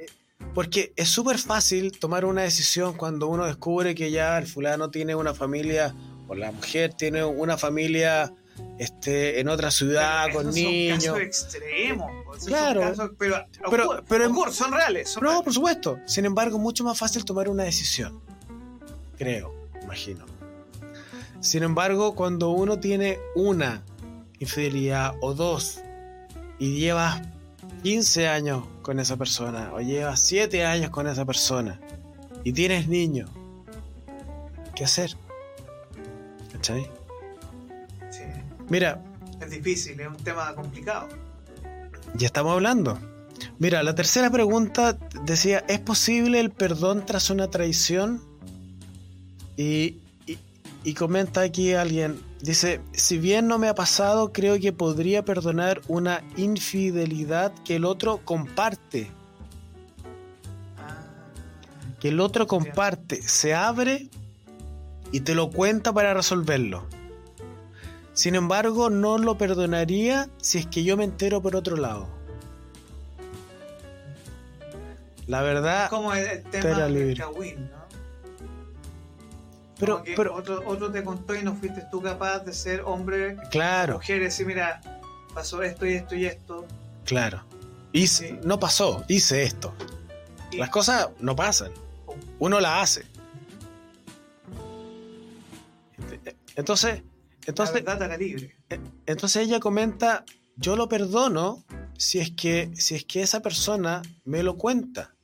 [0.54, 5.14] Porque es súper fácil tomar una decisión cuando uno descubre que ya el fulano tiene
[5.14, 5.94] una familia
[6.30, 8.32] o la mujer tiene una familia
[8.78, 11.02] este, en otra ciudad Pero con niños.
[11.02, 12.10] Son casos extremos.
[12.26, 12.80] pues, Claro.
[12.82, 13.36] son casos- pero,
[13.70, 15.08] Pero- pero ocurre, son reales.
[15.08, 15.44] Son No, reales.
[15.44, 15.98] por supuesto.
[16.06, 18.20] Sin embargo, mucho más fácil tomar una decisión.
[19.18, 19.52] Creo,
[19.82, 20.24] imagino.
[21.40, 23.82] Sin embargo, cuando uno tiene una
[24.38, 25.80] infidelidad o dos
[26.58, 27.22] y llevas
[27.82, 31.80] 15 años con esa persona o llevas 7 años con esa persona
[32.44, 33.30] y tienes niños,
[34.76, 35.16] ¿qué hacer?
[36.60, 36.86] ¿Cachai?
[38.10, 38.22] Sí,
[38.68, 39.02] Mira,
[39.40, 41.08] es difícil, es un tema complicado.
[42.14, 42.98] Ya estamos hablando.
[43.58, 48.22] Mira, la tercera pregunta decía, ¿es posible el perdón tras una traición?
[49.56, 49.96] Y,
[50.26, 50.38] y-
[50.84, 55.80] y comenta aquí alguien, dice, si bien no me ha pasado, creo que podría perdonar
[55.88, 59.10] una infidelidad que el otro comparte,
[60.78, 61.06] Ah,
[62.00, 64.08] que el otro comparte, se abre
[65.12, 66.86] y te lo cuenta para resolverlo.
[68.12, 72.08] Sin embargo, no lo perdonaría si es que yo me entero por otro lado.
[75.26, 77.16] La verdad, como el, tema del.
[77.16, 77.80] Kawin, ¿no?
[80.16, 84.20] pero, otro, otro te contó y no fuiste tú capaz de ser hombre, claro, mujer,
[84.20, 84.80] y decir, mira,
[85.32, 86.66] pasó esto y esto y esto.
[87.04, 87.44] claro.
[87.92, 88.38] Hice, Sí.
[88.44, 89.74] No pasó, hice esto.
[90.52, 91.72] Y- Las cosas no pasan.
[92.38, 93.04] Uno las hace.
[96.56, 97.02] Entonces,
[97.46, 97.82] entonces,
[98.18, 98.56] libre.
[99.06, 100.24] entonces ella comenta,
[100.56, 101.64] yo lo perdono
[101.96, 105.14] si es que, si es que esa persona me lo cuenta.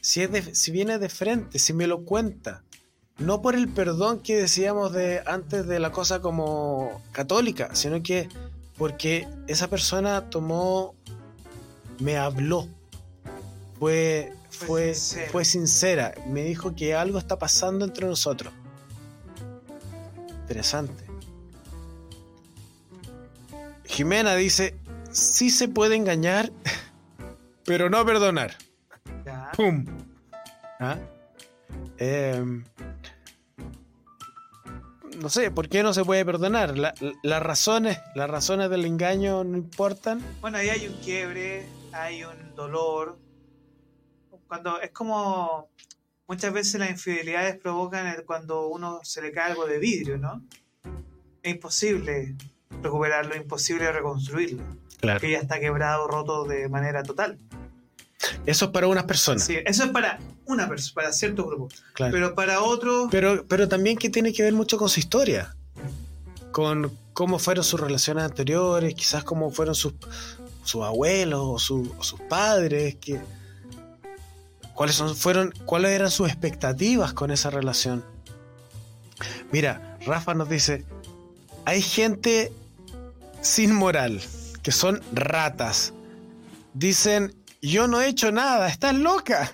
[0.00, 2.62] Si, es de- si viene de frente, si me lo cuenta.
[3.18, 8.28] No por el perdón que decíamos de antes de la cosa como católica, sino que
[8.76, 10.94] porque esa persona tomó,
[12.00, 12.66] me habló,
[13.78, 15.30] fue, Fue fue, sincera.
[15.30, 18.52] fue sincera, me dijo que algo está pasando entre nosotros.
[20.44, 21.04] Interesante.
[23.86, 24.76] Jimena dice,
[25.10, 26.50] sí se puede engañar,
[27.64, 28.54] pero no perdonar.
[29.24, 29.50] Ya.
[29.56, 29.86] ¡Pum!
[30.80, 30.98] ¿Ah?
[31.96, 32.64] Em,
[35.18, 36.76] no sé, ¿por qué no se puede perdonar?
[36.76, 40.20] La- la- las razones, las razones del engaño no importan.
[40.42, 43.18] Bueno, ahí hay un quiebre, hay un dolor.
[44.46, 45.68] Cuando es como
[46.28, 50.42] muchas veces las infidelidades provocan el- cuando uno se le cae algo de vidrio, ¿no?
[51.42, 52.34] Es imposible
[52.82, 54.62] recuperarlo, imposible reconstruirlo,
[55.00, 55.20] Claro.
[55.20, 57.38] que ya está quebrado, roto de manera total.
[58.46, 59.44] Eso es para unas personas.
[59.44, 61.68] Sí, eso es para una persona, para cierto grupo.
[61.92, 62.12] claro.
[62.12, 65.54] Pero para otros, Pero, pero también que tiene que ver mucho con su historia,
[66.52, 69.92] con cómo fueron sus relaciones anteriores, quizás cómo fueron sus,
[70.62, 73.20] sus abuelos o, su- o sus padres, que,
[74.74, 78.04] cuáles, fueron, cuáles eran sus expectativas con esa relación.
[79.52, 80.84] Mira, Rafa nos dice,
[81.64, 82.52] hay gente
[83.40, 84.20] sin moral,
[84.62, 85.92] que son ratas.
[86.74, 89.52] Dicen, yo no he hecho nada, estás loca.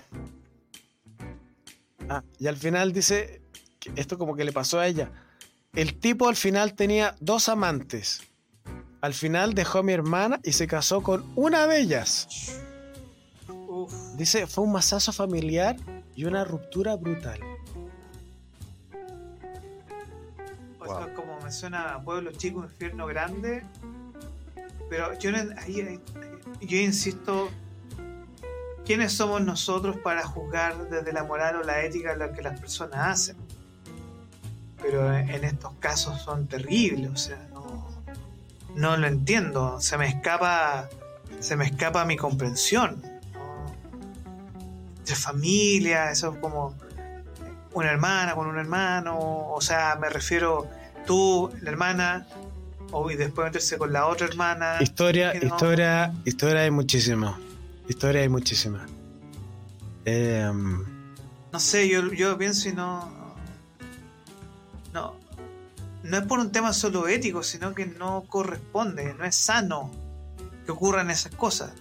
[2.09, 3.41] Ah, y al final dice,
[3.95, 5.11] esto como que le pasó a ella.
[5.73, 8.23] El tipo al final tenía dos amantes.
[8.99, 12.27] Al final dejó a mi hermana y se casó con una de ellas.
[13.83, 15.75] Uf, Dice, fue un masazo familiar
[16.15, 17.39] y una ruptura brutal.
[20.79, 20.97] o Wow.
[21.05, 23.63] sea, como me suena pueblo chico, infierno grande.
[24.89, 25.31] Pero yo,
[26.61, 27.49] yo insisto,
[28.85, 32.99] ¿quiénes somos nosotros para juzgar desde la moral o la ética lo que las personas
[33.07, 33.37] hacen?
[34.81, 37.87] Pero en en estos casos son terribles, o sea, no,
[38.75, 40.89] no lo entiendo, se me escapa,
[41.39, 43.01] se me escapa mi comprensión.
[45.05, 46.75] De familia, eso es como
[47.73, 50.67] una hermana con un hermano, o sea, me refiero
[51.05, 52.27] tú, la hermana,
[52.91, 54.77] o y después meterse con la otra hermana.
[54.81, 57.39] Historia, no- historia, historia hay muchísima.
[57.87, 58.85] Historia hay muchísima.
[60.05, 60.83] Em,
[61.51, 63.11] No sé, yo, yo pienso y no.
[64.93, 65.15] No.
[66.03, 69.91] No es por un tema solo ético, sino que no corresponde, no es sano
[70.65, 71.71] que ocurran esas cosas.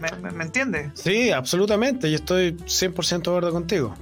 [0.00, 0.92] ¿Me, me, me entiendes?
[0.94, 2.10] sí, absolutamente.
[2.10, 3.94] Yo estoy 100% de acuerdo contigo.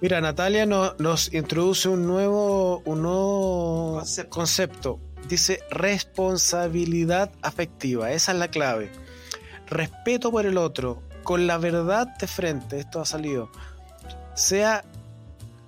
[0.00, 4.30] Mira, Natalia no- nos introduce un nuevo, un nuevo Concepto.
[4.30, 5.00] concepto.
[5.28, 8.10] dice responsabilidad afectiva.
[8.12, 8.90] Esa es la clave.
[9.68, 12.78] Respeto por el otro, con la verdad de frente.
[12.80, 13.50] Esto ha salido.
[14.34, 14.84] Sea,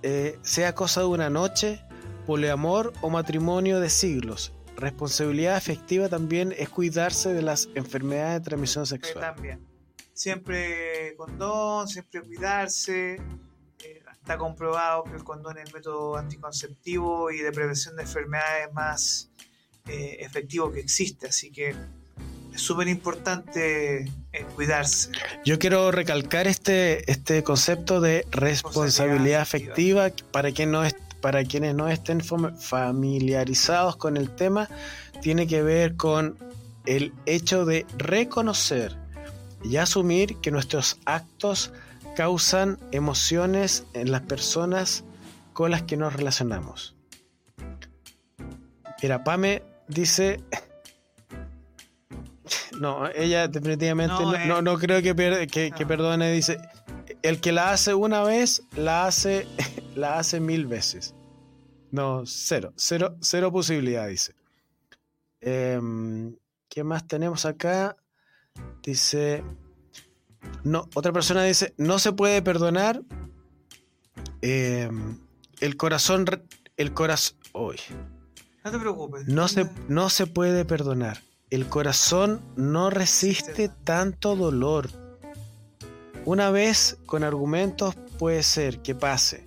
[0.02, 1.80] eh, sea cosa de una noche,
[2.26, 4.52] poliamor o matrimonio de siglos.
[4.76, 9.34] Responsabilidad afectiva también es cuidarse de las enfermedades de transmisión sexual.
[9.34, 9.60] También.
[10.12, 13.14] Siempre condón, siempre cuidarse.
[13.14, 18.72] Eh, está comprobado que el condón es el método anticonceptivo y de prevención de enfermedades
[18.72, 19.30] más
[19.86, 21.28] eh, efectivo que existe.
[21.28, 21.74] Así que
[22.54, 25.10] es súper importante eh, cuidarse.
[25.44, 30.94] Yo quiero recalcar este, este concepto de responsabilidad afectiva para quien no es
[31.24, 34.68] para quienes no estén familiarizados con el tema,
[35.22, 36.36] tiene que ver con
[36.84, 38.94] el hecho de reconocer
[39.62, 41.72] y asumir que nuestros actos
[42.14, 45.02] causan emociones en las personas
[45.54, 46.94] con las que nos relacionamos.
[49.02, 50.42] Mira, Pame dice...
[52.78, 54.14] No, ella definitivamente
[54.46, 56.58] no, no, creo que, que perdone, dice,
[57.24, 59.48] el que la hace una vez, la hace
[59.96, 61.14] la hace mil veces.
[61.90, 64.34] No, cero, cero, cero posibilidad, dice.
[65.40, 66.36] Em,
[66.68, 67.96] ¿Qué más tenemos acá?
[68.82, 69.42] Dice,
[70.64, 73.02] no, otra persona dice, no se puede perdonar.
[74.42, 75.18] Em,
[75.60, 76.26] el corazón,
[76.76, 77.78] el corazón, hoy.
[78.64, 79.28] No te preocupes.
[79.28, 81.22] No se, no se puede perdonar.
[81.48, 85.03] El corazón no resiste tanto dolor.
[86.24, 89.44] Una vez con argumentos puede ser que pase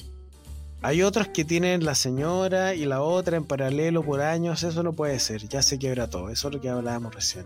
[0.82, 4.94] hay otros que tienen la señora y la otra en paralelo por años, eso no
[4.94, 7.46] puede ser, ya se quiebra todo, eso es lo que hablábamos recién.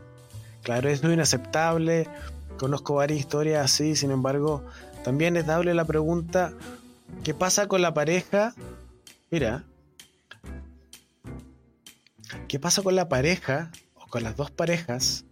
[0.63, 2.07] Claro, es muy inaceptable,
[2.59, 4.65] conozco varias historias así, sin embargo,
[5.03, 6.53] también es dable la pregunta,
[7.23, 8.53] ¿qué pasa con la pareja?
[9.31, 9.63] Mira,
[12.49, 15.23] ¿qué pasa con la pareja o con las dos parejas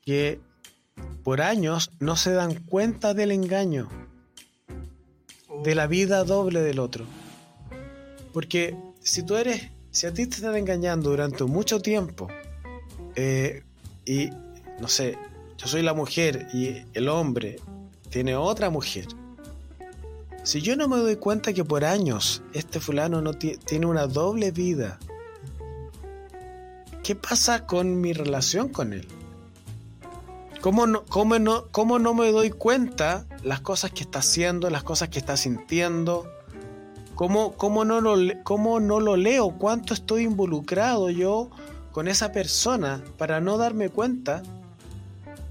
[0.00, 0.40] que
[1.22, 3.88] por años no se dan cuenta del engaño,
[5.62, 7.04] de la vida doble del otro?
[8.32, 12.28] Porque si tú eres, si a ti te están engañando durante mucho tiempo,
[13.14, 13.62] eh,
[14.04, 14.30] y
[14.80, 15.18] no sé,
[15.58, 17.60] yo soy la mujer y el hombre
[18.10, 19.06] tiene otra mujer.
[20.42, 24.50] Si yo no me doy cuenta que por años este fulano no tiene una doble
[24.50, 24.98] vida,
[27.04, 29.06] ¿qué pasa con mi relación con él?
[30.62, 34.84] ¿Cómo no, cómo no, cómo no me doy cuenta las cosas que está haciendo, las
[34.84, 36.32] cosas que está sintiendo?
[37.16, 39.58] ¿Cómo, cómo, no lo, ¿Cómo no lo leo?
[39.58, 41.50] ¿Cuánto estoy involucrado yo
[41.90, 44.44] con esa persona para no darme cuenta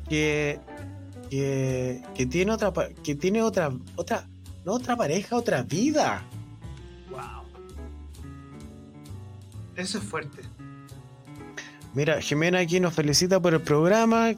[0.08, 0.62] que,
[1.30, 2.72] que, tiene otra
[3.04, 4.30] que tiene otra otra
[4.64, 6.24] no otra pareja, otra vida?
[7.10, 7.44] Wow.
[9.76, 10.42] Eso es fuerte.
[11.94, 14.36] Mira, Jimena aquí nos felicita por el programa,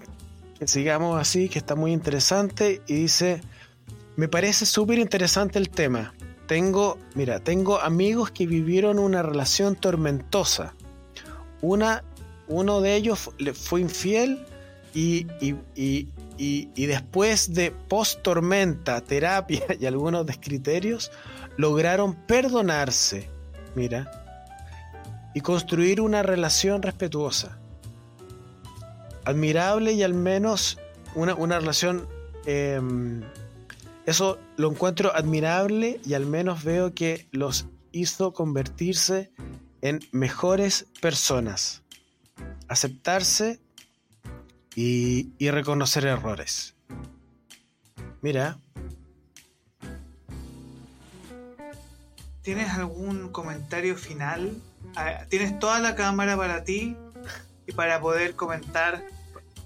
[0.68, 3.41] sigamos así, que está muy interesante y dice,
[4.16, 6.14] me parece súper interesante el tema.
[6.47, 10.74] Tengo, mira, tengo amigos que vivieron una relación tormentosa.
[11.61, 12.03] Una,
[12.47, 14.45] uno de ellos fue infiel
[14.93, 16.07] y, y, y,
[16.38, 21.11] y después de post-tormenta, terapia y algunos descriterios,
[21.57, 23.30] lograron perdonarse,
[23.76, 24.11] mira,
[25.34, 27.57] y construir una relación respetuosa.
[29.26, 30.80] Admirable y al menos
[31.15, 32.07] una, una relación
[32.45, 33.21] em,
[34.05, 39.32] eso lo encuentro admirable y al menos veo que los hizo convertirse
[39.82, 41.84] en mejores personas,
[42.68, 43.61] aceptarse
[44.76, 46.76] y, reconocer errores.
[48.22, 48.57] Mira.
[52.41, 54.52] ¿Tienes algún comentario final?
[54.97, 56.97] Ah, ¿Tienes toda la cámara para ti
[57.68, 59.06] y para poder comentar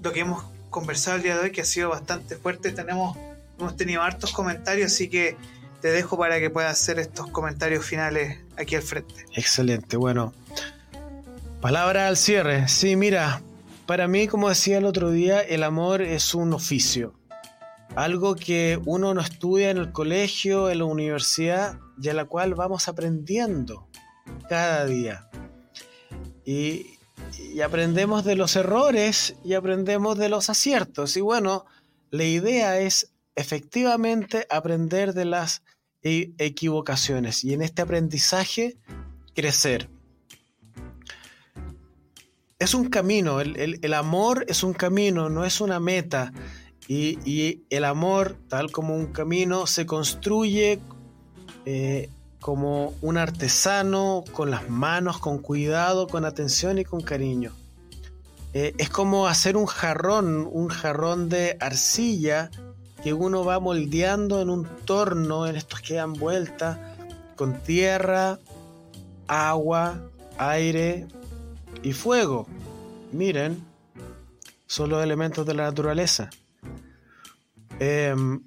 [0.01, 2.71] lo que hemos conversado el día de hoy, que ha sido bastante fuerte?
[2.71, 3.17] Tenemos
[3.59, 5.35] hemos tenido hartos comentarios, así que
[5.81, 9.25] te dejo para que puedas hacer estos comentarios finales aquí al frente.
[9.33, 10.33] Excelente, bueno.
[11.61, 12.67] Palabra al cierre.
[12.67, 13.41] Sí, mira,
[13.85, 17.13] para mí, como decía el otro día, el amor es un oficio.
[17.95, 22.53] Algo que uno no estudia en el colegio, en la universidad, y a la cual
[22.53, 23.87] vamos aprendiendo
[24.49, 25.29] cada día.
[26.45, 26.96] Y,
[27.53, 31.17] y aprendemos de los errores y aprendemos de los aciertos.
[31.17, 31.65] Y bueno,
[32.11, 35.63] la idea es efectivamente aprender de las
[36.03, 38.77] e-, equivocaciones y en este aprendizaje
[39.33, 39.89] crecer.
[42.59, 46.33] Es un camino, el, amor es un camino, no es una meta.
[46.87, 50.79] Y, el amor, tal como un camino, se construye
[51.65, 52.09] eh,
[52.47, 57.51] como un artesano, con las manos, con cuidado, con atención y con cariño.
[58.53, 62.49] Eh, es como hacer un jarrón, un jarrón de arcilla
[63.03, 66.79] que uno va moldeando en un torno, en estos que dan vueltas,
[67.35, 68.39] con tierra,
[69.27, 69.99] agua,
[70.37, 71.05] aire
[71.83, 72.47] y fuego.
[73.11, 73.61] Miren,
[74.67, 76.29] son los elementos de la naturaleza.
[77.77, 78.41] Em,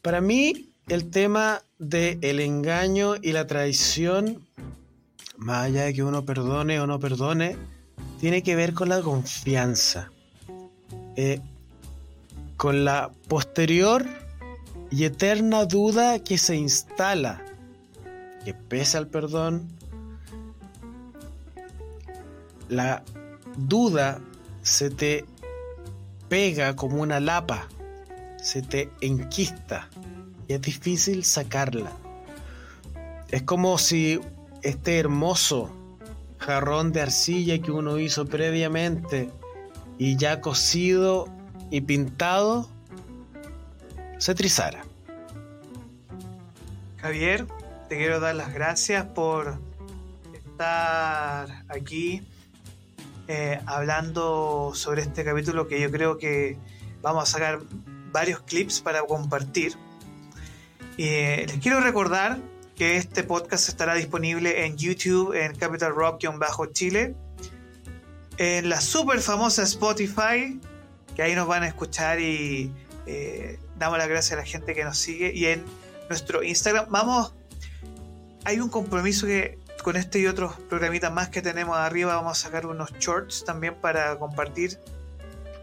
[0.00, 4.46] para mí, el tema del el engaño y la traición,
[5.36, 7.56] más allá de que uno perdone o no perdone,
[8.20, 10.10] tiene que ver con la confianza.
[11.16, 11.40] Eh,
[12.56, 14.06] con la posterior
[14.90, 17.42] y eterna duda que se instala,
[18.44, 19.68] que pese al perdón,
[22.68, 23.02] la
[23.56, 24.20] duda
[24.62, 25.24] se te
[26.28, 27.68] pega como una lapa,
[28.40, 29.90] se te enquista
[30.48, 31.92] y es difícil sacarla.
[33.30, 34.20] Es como si
[34.62, 35.70] este hermoso
[36.38, 39.30] jarrón de arcilla que uno hizo previamente
[39.98, 41.28] y ya cocido
[41.70, 42.68] y pintado
[44.18, 44.84] se trizara.
[46.98, 47.46] Javier,
[47.88, 49.58] te quiero dar las gracias por
[50.32, 52.22] estar aquí
[53.28, 56.56] eh, hablando sobre este capítulo que yo creo que
[57.02, 57.60] vamos a sacar
[58.12, 59.76] varios clips para compartir.
[60.98, 62.38] Eh, les quiero recordar
[62.74, 67.14] que este podcast estará disponible en YouTube en Capital Rock-Chile,
[68.38, 70.60] en la super famosa Spotify,
[71.14, 72.72] que ahí nos van a escuchar y
[73.06, 75.64] eh, damos las gracias a la gente que nos sigue, y en
[76.08, 76.86] nuestro Instagram.
[76.90, 77.34] Vamos,
[78.44, 82.42] hay un compromiso que con este y otros programitas más que tenemos arriba vamos a
[82.42, 84.78] sacar unos shorts también para compartir.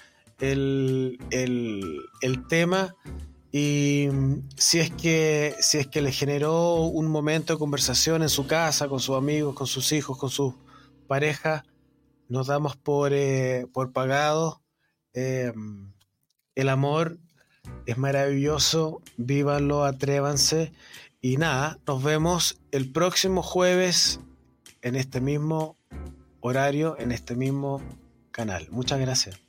[0.41, 2.95] el, el, el tema
[3.59, 4.09] y
[4.57, 8.89] si es que si es que le generó un momento de conversación en su casa
[8.89, 10.55] con sus amigos con sus hijos con sus
[11.07, 11.65] parejas
[12.29, 14.63] nos damos por, eh, por pagado.
[15.15, 15.53] Eh,
[16.55, 17.19] el amor
[17.87, 20.73] es maravilloso, vívanlo, atrévanse.
[21.21, 24.21] Y nada, nos vemos el próximo jueves
[24.83, 25.77] en este mismo
[26.41, 27.83] horario, en este mismo
[28.31, 28.69] canal.
[28.71, 29.48] Muchas gracias.